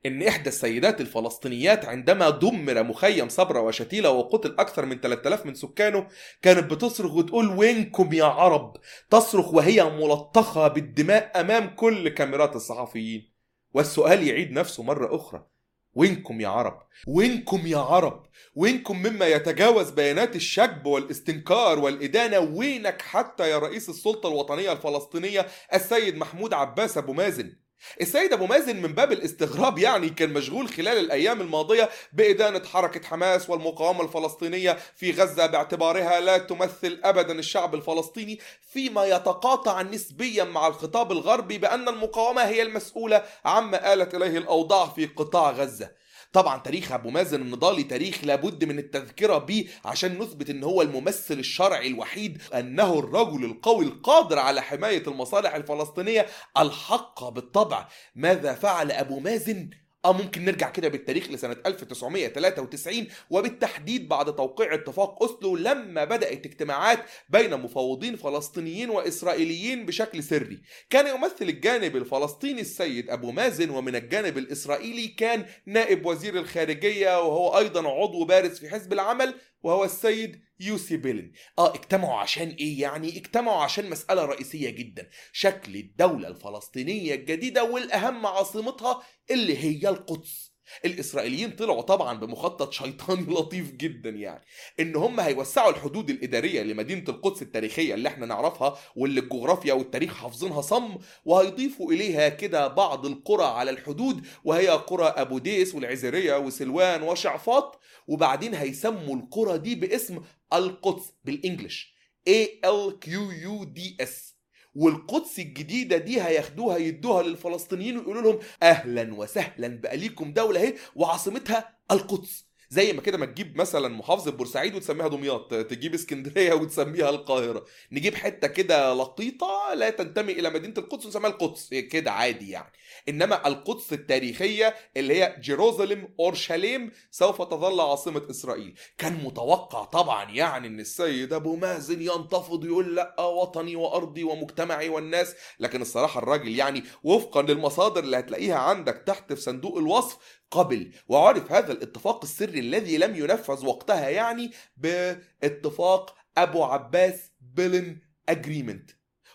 إن 0.07 0.23
إحدى 0.23 0.49
السيدات 0.49 1.01
الفلسطينيات 1.01 1.85
عندما 1.85 2.31
دمر 2.31 2.83
مخيم 2.83 3.29
صبرا 3.29 3.61
وشتيلة 3.61 4.11
وقتل 4.11 4.57
أكثر 4.59 4.87
من 4.87 5.01
3000 5.01 5.47
من 5.47 5.55
سكانه 5.55 6.09
كانت 6.43 6.73
بتصرخ 6.73 7.15
وتقول 7.15 7.49
وينكم 7.49 8.13
يا 8.13 8.25
عرب؟ 8.25 8.77
تصرخ 9.11 9.55
وهي 9.55 9.85
ملطخة 9.85 10.69
بالدماء 10.69 11.41
أمام 11.41 11.75
كل 11.75 12.09
كاميرات 12.09 12.57
الصحفيين. 12.57 13.33
والسؤال 13.75 14.29
يعيد 14.29 14.53
نفسه 14.53 14.83
مرة 14.83 15.17
أخرى. 15.17 15.47
وينكم 15.95 16.41
يا 16.41 16.49
عرب؟ 16.49 16.79
وينكم 17.07 17.67
يا 17.67 17.79
عرب؟ 17.79 18.27
وينكم 18.55 18.99
مما 19.03 19.27
يتجاوز 19.27 19.91
بيانات 19.91 20.37
الشجب 20.37 20.87
والاستنكار 20.87 21.79
والإدانة؟ 21.79 22.39
وينك 22.39 23.03
حتى 23.03 23.51
يا 23.51 23.59
رئيس 23.59 23.89
السلطة 23.89 24.29
الوطنية 24.29 24.73
الفلسطينية 24.73 25.47
السيد 25.75 26.17
محمود 26.17 26.55
عباس 26.55 26.99
أبو 26.99 27.13
مازن؟ 27.13 27.57
السيد 28.01 28.33
أبو 28.33 28.47
مازن 28.47 28.77
من 28.77 28.95
باب 28.95 29.13
الاستغراب 29.13 29.79
يعني 29.79 30.09
كان 30.09 30.33
مشغول 30.33 30.69
خلال 30.69 30.99
الأيام 30.99 31.41
الماضية 31.41 31.91
بإدانة 32.13 32.63
حركة 32.65 33.07
حماس 33.07 33.51
والمقاومة 33.51 34.03
الفلسطينية 34.03 34.79
في 34.97 35.11
غزة 35.11 35.47
باعتبارها 35.47 36.21
لا 36.21 36.39
تمثل 36.39 37.01
ابدا 37.05 37.39
الشعب 37.39 37.75
الفلسطيني 37.75 38.39
فيما 38.73 39.05
يتقاطع 39.05 39.83
نسبيا 39.83 40.45
مع 40.45 40.67
الخطاب 40.67 41.13
الغربي 41.13 41.59
بأن 41.59 41.89
المقاومة 41.89 42.43
هي 42.43 42.63
المسؤولة 42.63 43.25
عما 43.45 43.93
آلت 43.93 44.15
إليه 44.15 44.39
الأوضاع 44.39 44.87
في 44.87 45.07
قطاع 45.07 45.51
غزة. 45.51 46.02
طبعا 46.33 46.59
تاريخ 46.59 46.93
أبو 46.93 47.11
مازن 47.11 47.43
النضالي 47.43 47.83
تاريخ 47.83 48.25
لابد 48.25 48.65
من 48.65 48.79
التذكرة 48.79 49.39
به 49.39 49.69
عشان 49.85 50.19
نثبت 50.19 50.51
إن 50.51 50.65
هو 50.65 50.83
الممثل 50.83 51.39
الشرعي 51.39 51.87
الوحيد 51.87 52.43
أنه 52.55 52.99
الرجل 52.99 53.45
القوي 53.45 53.85
القادر 53.85 54.39
على 54.39 54.63
حماية 54.63 55.03
المصالح 55.07 55.55
الفلسطينية 55.55 56.27
الحقه 56.59 57.29
بالطبع. 57.29 57.89
ماذا 58.15 58.55
فعل 58.55 58.93
أبو 58.93 59.21
مازن؟ 59.21 59.71
آه 60.05 60.13
ممكن 60.13 60.45
نرجع 60.45 60.71
كده 60.71 60.89
بالتاريخ 60.89 61.31
لسنة 61.31 61.57
1993 61.67 63.07
وبالتحديد 63.31 64.09
بعد 64.09 64.37
توقيع 64.37 64.75
اتفاق 64.75 65.23
أسلو 65.23 65.57
لما 65.57 66.05
بدأت 66.05 66.47
اجتماعات 66.47 66.99
بين 67.29 67.57
مفوضين 67.61 68.17
فلسطينيين 68.17 68.91
وإسرائيليين 68.91 69.87
بشكل 69.87 70.23
سري. 70.23 70.61
كان 70.91 71.07
يمثل 71.17 71.35
الجانب 71.49 71.97
الفلسطيني 71.97 72.61
السيد 72.61 73.11
أبو 73.11 73.31
مازن 73.31 73.71
ومن 73.71 73.97
الجانب 73.97 74.39
الإسرائيلي 74.39 75.09
كان 75.09 75.47
نائب 75.67 76.07
وزير 76.07 76.39
الخارجية 76.39 77.19
وهو 77.21 77.59
أيضا 77.59 77.89
عضو 77.89 78.25
بارز 78.25 78.59
في 78.59 78.71
حزب 78.71 78.93
العمل 78.93 79.35
وهو 79.63 79.85
السيد 79.85 80.43
يوسي 80.61 80.97
بيلن. 80.97 81.33
آه 81.59 81.75
اجتمعوا 81.75 82.19
عشان 82.19 82.49
إيه؟ 82.49 82.81
يعني 82.81 83.17
اجتمعوا 83.17 83.63
عشان 83.63 83.91
مسألة 83.91 84.25
رئيسية 84.25 84.71
جدا. 84.71 85.11
شكل 85.33 85.77
الدولة 85.77 86.29
الفلسطينية 86.29 87.15
الجديدة 87.15 87.65
والأهم 87.65 88.27
عاصمتها 88.27 89.03
اللي 89.31 89.59
هي 89.59 89.89
القدس. 89.89 90.52
الإسرائيليين 90.85 91.51
طلعوا 91.51 91.83
طبعا 91.83 92.19
بمخطط 92.19 92.73
شيطاني 92.73 93.23
لطيف 93.35 93.73
جدا 93.73 94.11
يعني 94.11 94.45
إن 94.81 94.97
هم 94.97 95.21
هيوسعوا 95.21 95.71
الحدود 95.71 96.11
الإدارية 96.11 96.63
لمدينة 96.63 97.05
القدس 97.09 97.43
التاريخية 97.43 97.95
اللي 97.95 98.09
إحنا 98.09 98.27
نعرفها 98.27 98.79
واللي 98.97 99.21
الجغرافيا 99.21 99.73
والتاريخ 99.73 100.15
حافظينها 100.15 100.61
صم 100.61 100.97
وهيضيفوا 101.25 101.93
إليها 101.93 102.29
كده 102.29 102.69
بعض 102.69 103.07
القرى 103.07 103.45
على 103.45 103.71
الحدود 103.71 104.27
وهي 104.45 104.69
قرى 104.69 105.07
أبو 105.07 105.39
ديس 105.39 105.75
والعزيرية 105.75 106.37
وسلوان 106.39 107.03
وشعفاط 107.03 107.81
وبعدين 108.07 108.55
هيسموا 108.55 109.17
القرى 109.17 109.59
دي 109.59 109.75
باسم 109.75 110.23
القدس 110.53 111.13
بالإنجلش 111.25 111.93
A 112.29 112.61
L 112.65 112.93
Q 113.01 113.33
U 113.33 113.67
D 113.67 113.97
S. 113.99 114.32
والقدس 114.75 115.39
الجديدة 115.39 115.97
دي 115.97 116.23
هياخدوها 116.23 116.77
يدوها 116.77 117.23
للفلسطينيين 117.23 117.99
ويقولوا 117.99 118.23
لهم 118.23 118.39
أهلا 118.63 119.15
وسهلا 119.15 119.69
بقى 119.69 119.97
ليكم 119.97 120.33
دولة 120.33 120.61
أهي 120.61 120.75
وعاصمتها 120.97 121.79
القدس. 121.91 122.52
زي 122.73 122.93
ما 122.93 123.01
كده 123.01 123.19
ما 123.19 123.27
تجيب 123.27 123.57
مثلا 123.57 123.89
محافظة 123.89 124.31
بورسعيد 124.31 124.75
وتسميها 124.75 125.09
دمياط 125.09 125.55
تجيب 125.55 125.95
اسكندرية 125.95 126.53
وتسميها 126.61 127.11
القاهرة. 127.11 127.65
نجيب 127.93 128.15
حتة 128.15 128.49
كده 128.49 128.95
لقيطه 128.95 129.75
لا 129.75 129.91
تنتمي 129.91 130.33
إلى 130.33 130.51
مدينة 130.51 130.75
القدس 130.79 131.07
ونسميها 131.07 131.31
القدس. 131.31 131.69
كده 131.75 132.11
عادي 132.11 132.51
يعني. 132.51 132.73
إنما 133.09 133.47
القدس 133.49 133.93
التاريخية 133.93 134.75
اللي 134.97 135.23
هي 135.23 135.37
جيروزاليم 135.41 136.09
أورشليم 136.21 136.91
سوف 137.11 137.43
تظل 137.43 137.81
عاصمة 137.81 138.23
إسرائيل. 138.31 138.79
كان 138.99 139.13
متوقع 139.25 139.85
طبعا 139.85 140.31
يعني 140.31 140.67
إن 140.67 140.81
السيد 140.81 141.33
أبو 141.33 141.57
مازن 141.57 142.03
ينتفض 142.03 142.65
يقول 142.65 142.97
لأ 142.97 143.21
وطني 143.21 143.77
وأرضي 143.77 144.25
ومجتمعي 144.25 144.89
والناس. 144.89 145.35
لكن 145.61 145.83
الصراحة 145.83 146.19
الراجل 146.19 146.59
يعني 146.59 146.83
وفقا 147.03 147.43
للمصادر 147.43 148.05
اللي 148.05 148.19
هتلاقيها 148.19 148.59
عندك 148.59 149.03
تحت 149.07 149.33
في 149.33 149.41
صندوق 149.41 149.79
الوصف 149.79 150.42
قبل. 150.53 150.93
وعرف 151.09 151.53
هذا 151.53 151.73
الاتفاق 151.73 152.21
السري 152.25 152.61
الذي 152.61 152.99
لم 152.99 153.17
ينفذ 153.17 153.67
وقتها 153.67 154.09
يعني 154.09 154.51
باتفاق 154.77 156.15
أبو 156.39 156.65
عباس 156.65 157.31
بيلن 157.41 157.99
أجريمنت. 158.29 158.91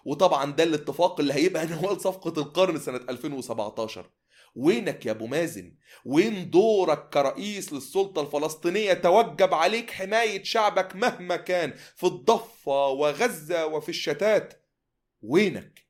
وطبعا 0.06 0.52
ده 0.52 0.64
الاتفاق 0.64 1.20
اللي 1.20 1.34
هيبقى 1.34 1.66
نوال 1.68 2.02
صفقة 2.02 2.42
القرن 2.42 2.80
سنة 2.80 2.98
2017 3.10 4.10
وينك 4.56 5.06
يا 5.06 5.12
أبو 5.12 5.28
مازن؟ 5.28 5.76
وين 6.06 6.50
دورك 6.50 7.10
كرئيس 7.10 7.74
للسلطة 7.74 8.22
الفلسطينية؟ 8.22 8.94
توجب 8.94 9.54
عليك 9.54 9.92
حماية 9.92 10.44
شعبك 10.44 10.96
مهما 10.96 11.36
كان 11.36 11.74
في 11.96 12.06
الضفة 12.06 12.88
وغزة 12.88 13.66
وفي 13.66 13.90
الشتات. 13.90 14.64
وينك؟ 15.22 15.86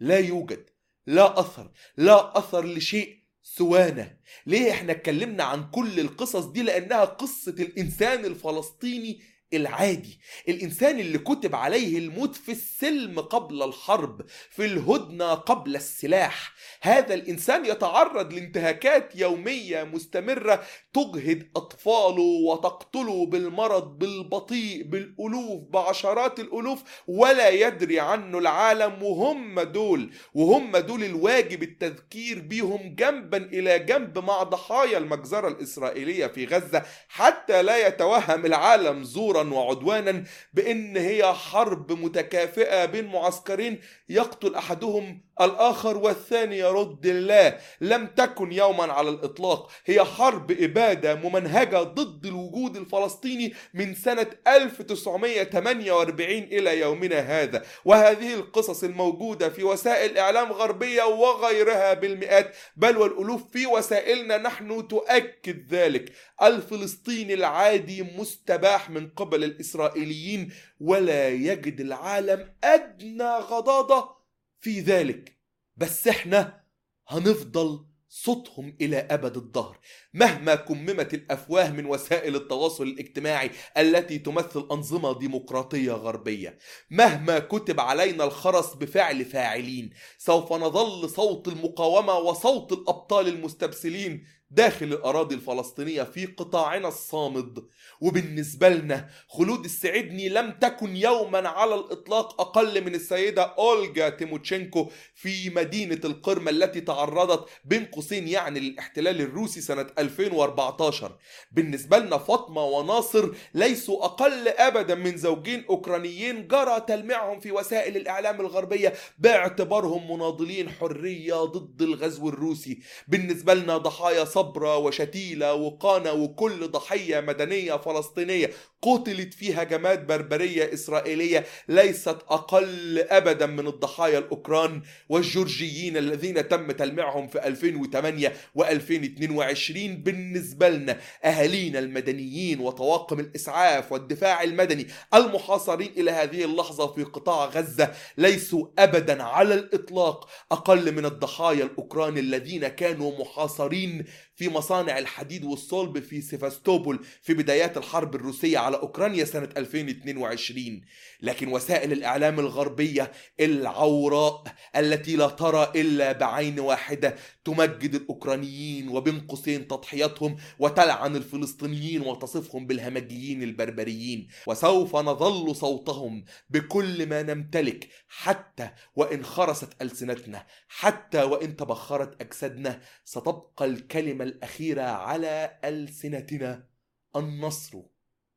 لا 0.00 0.18
يوجد 0.18 0.70
لا 1.06 1.40
أثر 1.40 1.70
لا 1.96 2.38
أثر 2.38 2.64
لشيء 2.66 3.17
سوانا. 3.56 4.16
ليه 4.46 4.70
إحنا 4.70 4.92
اتكلمنا 4.92 5.44
عن 5.44 5.70
كل 5.70 6.00
القصص 6.00 6.44
دي؟ 6.44 6.62
لأنها 6.62 7.04
قصة 7.04 7.54
الإنسان 7.58 8.24
الفلسطيني 8.24 9.20
العادي. 9.54 10.20
الإنسان 10.48 11.00
اللي 11.00 11.18
كتب 11.18 11.54
عليه 11.54 11.98
الموت 11.98 12.36
في 12.36 12.52
السلم 12.52 13.20
قبل 13.20 13.62
الحرب 13.62 14.22
في 14.50 14.64
الهدنة 14.64 15.34
قبل 15.34 15.76
السلاح 15.76 16.52
هذا 16.82 17.14
الإنسان 17.14 17.64
يتعرض 17.64 18.32
لانتهاكات 18.32 19.16
يومية 19.16 19.82
مستمرة 19.84 20.62
تجهد 20.94 21.50
أطفاله 21.56 22.22
وتقتله 22.22 23.26
بالمرض 23.26 23.98
بالبطيء 23.98 24.82
بالألوف 24.82 25.62
بعشرات 25.70 26.40
الألوف 26.40 26.82
ولا 27.06 27.48
يدري 27.48 28.00
عنه 28.00 28.38
العالم. 28.38 29.02
وهم 29.02 29.60
دول 29.60 30.10
وهم 30.34 30.76
دول 30.76 31.04
الواجب 31.04 31.62
التذكير 31.62 32.38
بيهم 32.38 32.94
جنبا 32.94 33.36
إلى 33.36 33.78
جنب 33.78 34.18
مع 34.18 34.42
ضحايا 34.42 34.98
المجزرة 34.98 35.48
الإسرائيلية 35.48 36.26
في 36.26 36.44
غزة. 36.44 36.82
حتى 37.08 37.62
لا 37.62 37.86
يتوهم 37.86 38.46
العالم 38.46 39.04
زورا 39.44 39.54
وعدوانا 39.54 40.24
بأن 40.54 40.96
هي 40.96 41.32
حرب 41.34 41.92
متكافئة 41.92 42.84
بين 42.84 43.06
معسكرين 43.06 43.80
يقتل 44.08 44.54
أحدهم 44.54 45.20
الآخر 45.40 45.96
والثاني 45.96 46.58
يرد 46.58 47.06
الله 47.06 47.58
لم 47.80 48.06
تكن 48.06 48.52
يوما 48.52 48.92
على 48.92 49.08
الإطلاق. 49.08 49.70
هي 49.86 50.04
حرب 50.04 50.50
إبادة 50.50 51.14
ممنهجة 51.14 51.82
ضد 51.82 52.26
الوجود 52.26 52.76
الفلسطيني 52.76 53.54
من 53.74 53.94
سنة 53.94 54.26
1948 54.48 56.42
إلى 56.42 56.80
يومنا 56.80 57.18
هذا. 57.20 57.62
وهذه 57.84 58.34
القصص 58.34 58.84
الموجودة 58.84 59.48
في 59.48 59.64
وسائل 59.64 60.18
إعلام 60.18 60.52
غربية 60.52 61.02
وغيرها 61.02 61.94
بالمئات 61.94 62.56
بل 62.76 62.96
والألوف 62.96 63.42
في 63.52 63.66
وسائلنا 63.66 64.36
نحن 64.38 64.88
تؤكد 64.88 65.74
ذلك. 65.74 66.12
الفلسطيني 66.42 67.34
العادي 67.34 68.02
مستباح 68.02 68.90
من 68.90 69.08
قبل 69.08 69.44
الإسرائيليين 69.44 70.52
ولا 70.80 71.28
يجد 71.28 71.80
العالم 71.80 72.54
أدنى 72.64 73.30
غضاضة 73.30 74.17
في 74.60 74.80
ذلك. 74.80 75.38
بس 75.76 76.08
إحنا 76.08 76.64
هنفضل 77.08 77.88
صوتهم 78.10 78.76
إلى 78.80 78.96
أبد 78.96 79.36
الدهر 79.36 79.78
مهما 80.14 80.54
كممت 80.54 81.14
الأفواه 81.14 81.70
من 81.70 81.86
وسائل 81.86 82.36
التواصل 82.36 82.82
الاجتماعي 82.84 83.50
التي 83.76 84.18
تمثل 84.18 84.68
أنظمة 84.72 85.18
ديمقراطية 85.18 85.92
غربية. 85.92 86.58
مهما 86.90 87.38
كتب 87.38 87.80
علينا 87.80 88.24
الخرس 88.24 88.74
بفعل 88.74 89.24
فاعلين 89.24 89.90
سوف 90.18 90.52
نظل 90.52 91.10
صوت 91.10 91.48
المقاومة 91.48 92.14
وصوت 92.14 92.72
الأبطال 92.72 93.28
المستبسلين 93.28 94.24
داخل 94.50 94.86
الأراضي 94.86 95.34
الفلسطينية 95.34 96.02
في 96.02 96.26
قطاعنا 96.26 96.88
الصامد. 96.88 97.64
وبالنسبة 98.00 98.68
لنا 98.68 99.08
خلود 99.28 99.64
السعدني 99.64 100.28
لم 100.28 100.50
تكن 100.50 100.96
يوما 100.96 101.48
على 101.48 101.74
الإطلاق 101.74 102.40
أقل 102.40 102.84
من 102.84 102.94
السيدة 102.94 103.42
أولجا 103.42 104.08
تيموتشينكو 104.08 104.90
في 105.14 105.50
مدينة 105.50 106.00
القرم 106.04 106.48
التي 106.48 106.80
تعرضت 106.80 107.48
بين 107.64 107.84
قوسين 107.84 108.28
يعني 108.28 108.60
للاحتلال 108.60 109.20
الروسي 109.20 109.60
سنة 109.60 109.86
2014 109.98 111.18
بالنسبة 111.52 111.98
لنا 111.98 112.18
فاطمة 112.18 112.64
وناصر 112.64 113.30
ليسوا 113.54 114.04
أقل 114.04 114.48
أبدا 114.48 114.94
من 114.94 115.16
زوجين 115.16 115.64
أوكرانيين 115.70 116.48
جرى 116.48 116.80
تلميعهم 116.80 117.40
في 117.40 117.52
وسائل 117.52 117.96
الإعلام 117.96 118.40
الغربية 118.40 118.92
باعتبارهم 119.18 120.12
مناضلين 120.12 120.70
حرية 120.70 121.44
ضد 121.44 121.82
الغزو 121.82 122.28
الروسي. 122.28 122.78
بالنسبة 123.08 123.54
لنا 123.54 123.76
ضحايا 123.78 124.24
صبرة 124.38 124.76
وشتيلة 124.76 125.54
وقانا 125.54 126.10
وكل 126.10 126.68
ضحية 126.68 127.20
مدنية 127.20 127.76
فلسطينية. 127.76 128.50
قتلت 128.82 129.34
في 129.34 129.54
هجمات 129.54 130.04
بربرية 130.04 130.74
إسرائيلية 130.74 131.44
ليست 131.68 132.16
أقل 132.28 132.98
أبدا 132.98 133.46
من 133.46 133.66
الضحايا 133.66 134.18
الأوكران 134.18 134.82
والجورجيين 135.08 135.96
الذين 135.96 136.48
تم 136.48 136.70
تلميعهم 136.70 137.28
في 137.28 137.46
2008 137.46 138.32
و2022 138.58 139.72
بالنسبة 139.76 140.68
لنا 140.68 140.98
أهالينا 141.24 141.78
المدنيين 141.78 142.60
وطواقم 142.60 143.20
الإسعاف 143.20 143.92
والدفاع 143.92 144.42
المدني 144.42 144.86
المحاصرين 145.14 145.92
إلى 145.96 146.10
هذه 146.10 146.44
اللحظة 146.44 146.86
في 146.86 147.04
قطاع 147.04 147.44
غزة 147.44 147.92
ليسوا 148.18 148.66
أبدا 148.78 149.22
على 149.22 149.54
الإطلاق 149.54 150.28
أقل 150.52 150.92
من 150.92 151.04
الضحايا 151.04 151.64
الأوكران 151.64 152.18
الذين 152.18 152.68
كانوا 152.68 153.20
محاصرين 153.20 154.04
في 154.38 154.48
مصانع 154.48 154.98
الحديد 154.98 155.44
والصلب 155.44 155.98
في 155.98 156.20
سيفاستوبول 156.20 157.04
في 157.22 157.34
بدايات 157.34 157.76
الحرب 157.76 158.14
الروسية 158.14 158.58
على 158.58 158.76
أوكرانيا 158.76 159.24
سنة 159.24 159.48
2022 159.56 160.80
لكن 161.22 161.48
وسائل 161.48 161.92
الإعلام 161.92 162.40
الغربية 162.40 163.12
العوراء 163.40 164.44
التي 164.76 165.16
لا 165.16 165.26
ترى 165.28 165.72
إلا 165.76 166.12
بعين 166.12 166.60
واحدة 166.60 167.16
تمجد 167.44 167.94
الأوكرانيين 167.94 168.88
وبين 168.88 169.20
قوسين 169.20 169.68
تضحياتهم 169.68 170.36
وتلعن 170.58 171.16
الفلسطينيين 171.16 172.00
وتصفهم 172.00 172.66
بالهمجيين 172.66 173.42
البربريين. 173.42 174.28
وسوف 174.46 174.96
نظل 174.96 175.56
صوتهم 175.56 176.24
بكل 176.50 177.06
ما 177.06 177.22
نمتلك 177.22 177.88
حتى 178.08 178.70
وإن 178.96 179.24
خرست 179.24 179.82
ألسنتنا 179.82 180.46
حتى 180.68 181.22
وإن 181.22 181.56
تبخرت 181.56 182.20
أجسادنا. 182.22 182.80
ستبقى 183.04 183.64
الكلمة 183.64 184.27
الأخيرة 184.28 184.82
على 184.82 185.58
ألسنتنا 185.64 186.68
النصر 187.16 187.78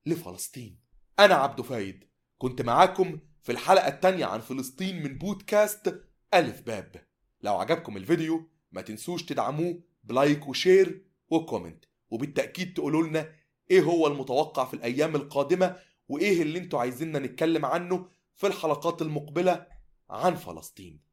لفلسطين. 0.05 0.79
أنا 1.19 1.35
عبد 1.35 1.61
فايد. 1.61 2.03
كنت 2.37 2.61
معاكم 2.61 3.19
في 3.41 3.51
الحلقة 3.51 3.87
التانية 3.87 4.25
عن 4.25 4.39
فلسطين 4.39 5.03
من 5.03 5.17
بودكاست 5.17 6.03
ألف 6.33 6.61
باب. 6.61 7.07
لو 7.41 7.57
عجبكم 7.57 7.97
الفيديو 7.97 8.49
ما 8.71 8.81
تنسوش 8.81 9.23
تدعموه 9.23 9.83
ب 10.03 10.12
like 10.12 10.47
و 10.47 10.57
share 10.57 11.05
و 11.29 11.36
comment. 11.36 11.85
وبالتأكيد 12.09 12.73
تقولوا 12.73 13.07
لنا 13.07 13.33
إيه 13.71 13.81
هو 13.81 14.07
المتوقع 14.07 14.65
في 14.65 14.73
الأيام 14.73 15.15
القادمة 15.15 15.77
وإيه 16.09 16.41
اللي 16.41 16.59
أنتوا 16.59 16.79
عايزيننا 16.79 17.19
نتكلم 17.19 17.65
عنه 17.65 18.07
في 18.35 18.47
الحلقات 18.47 19.01
المقبلة 19.01 19.67
عن 20.09 20.35
فلسطين. 20.35 21.10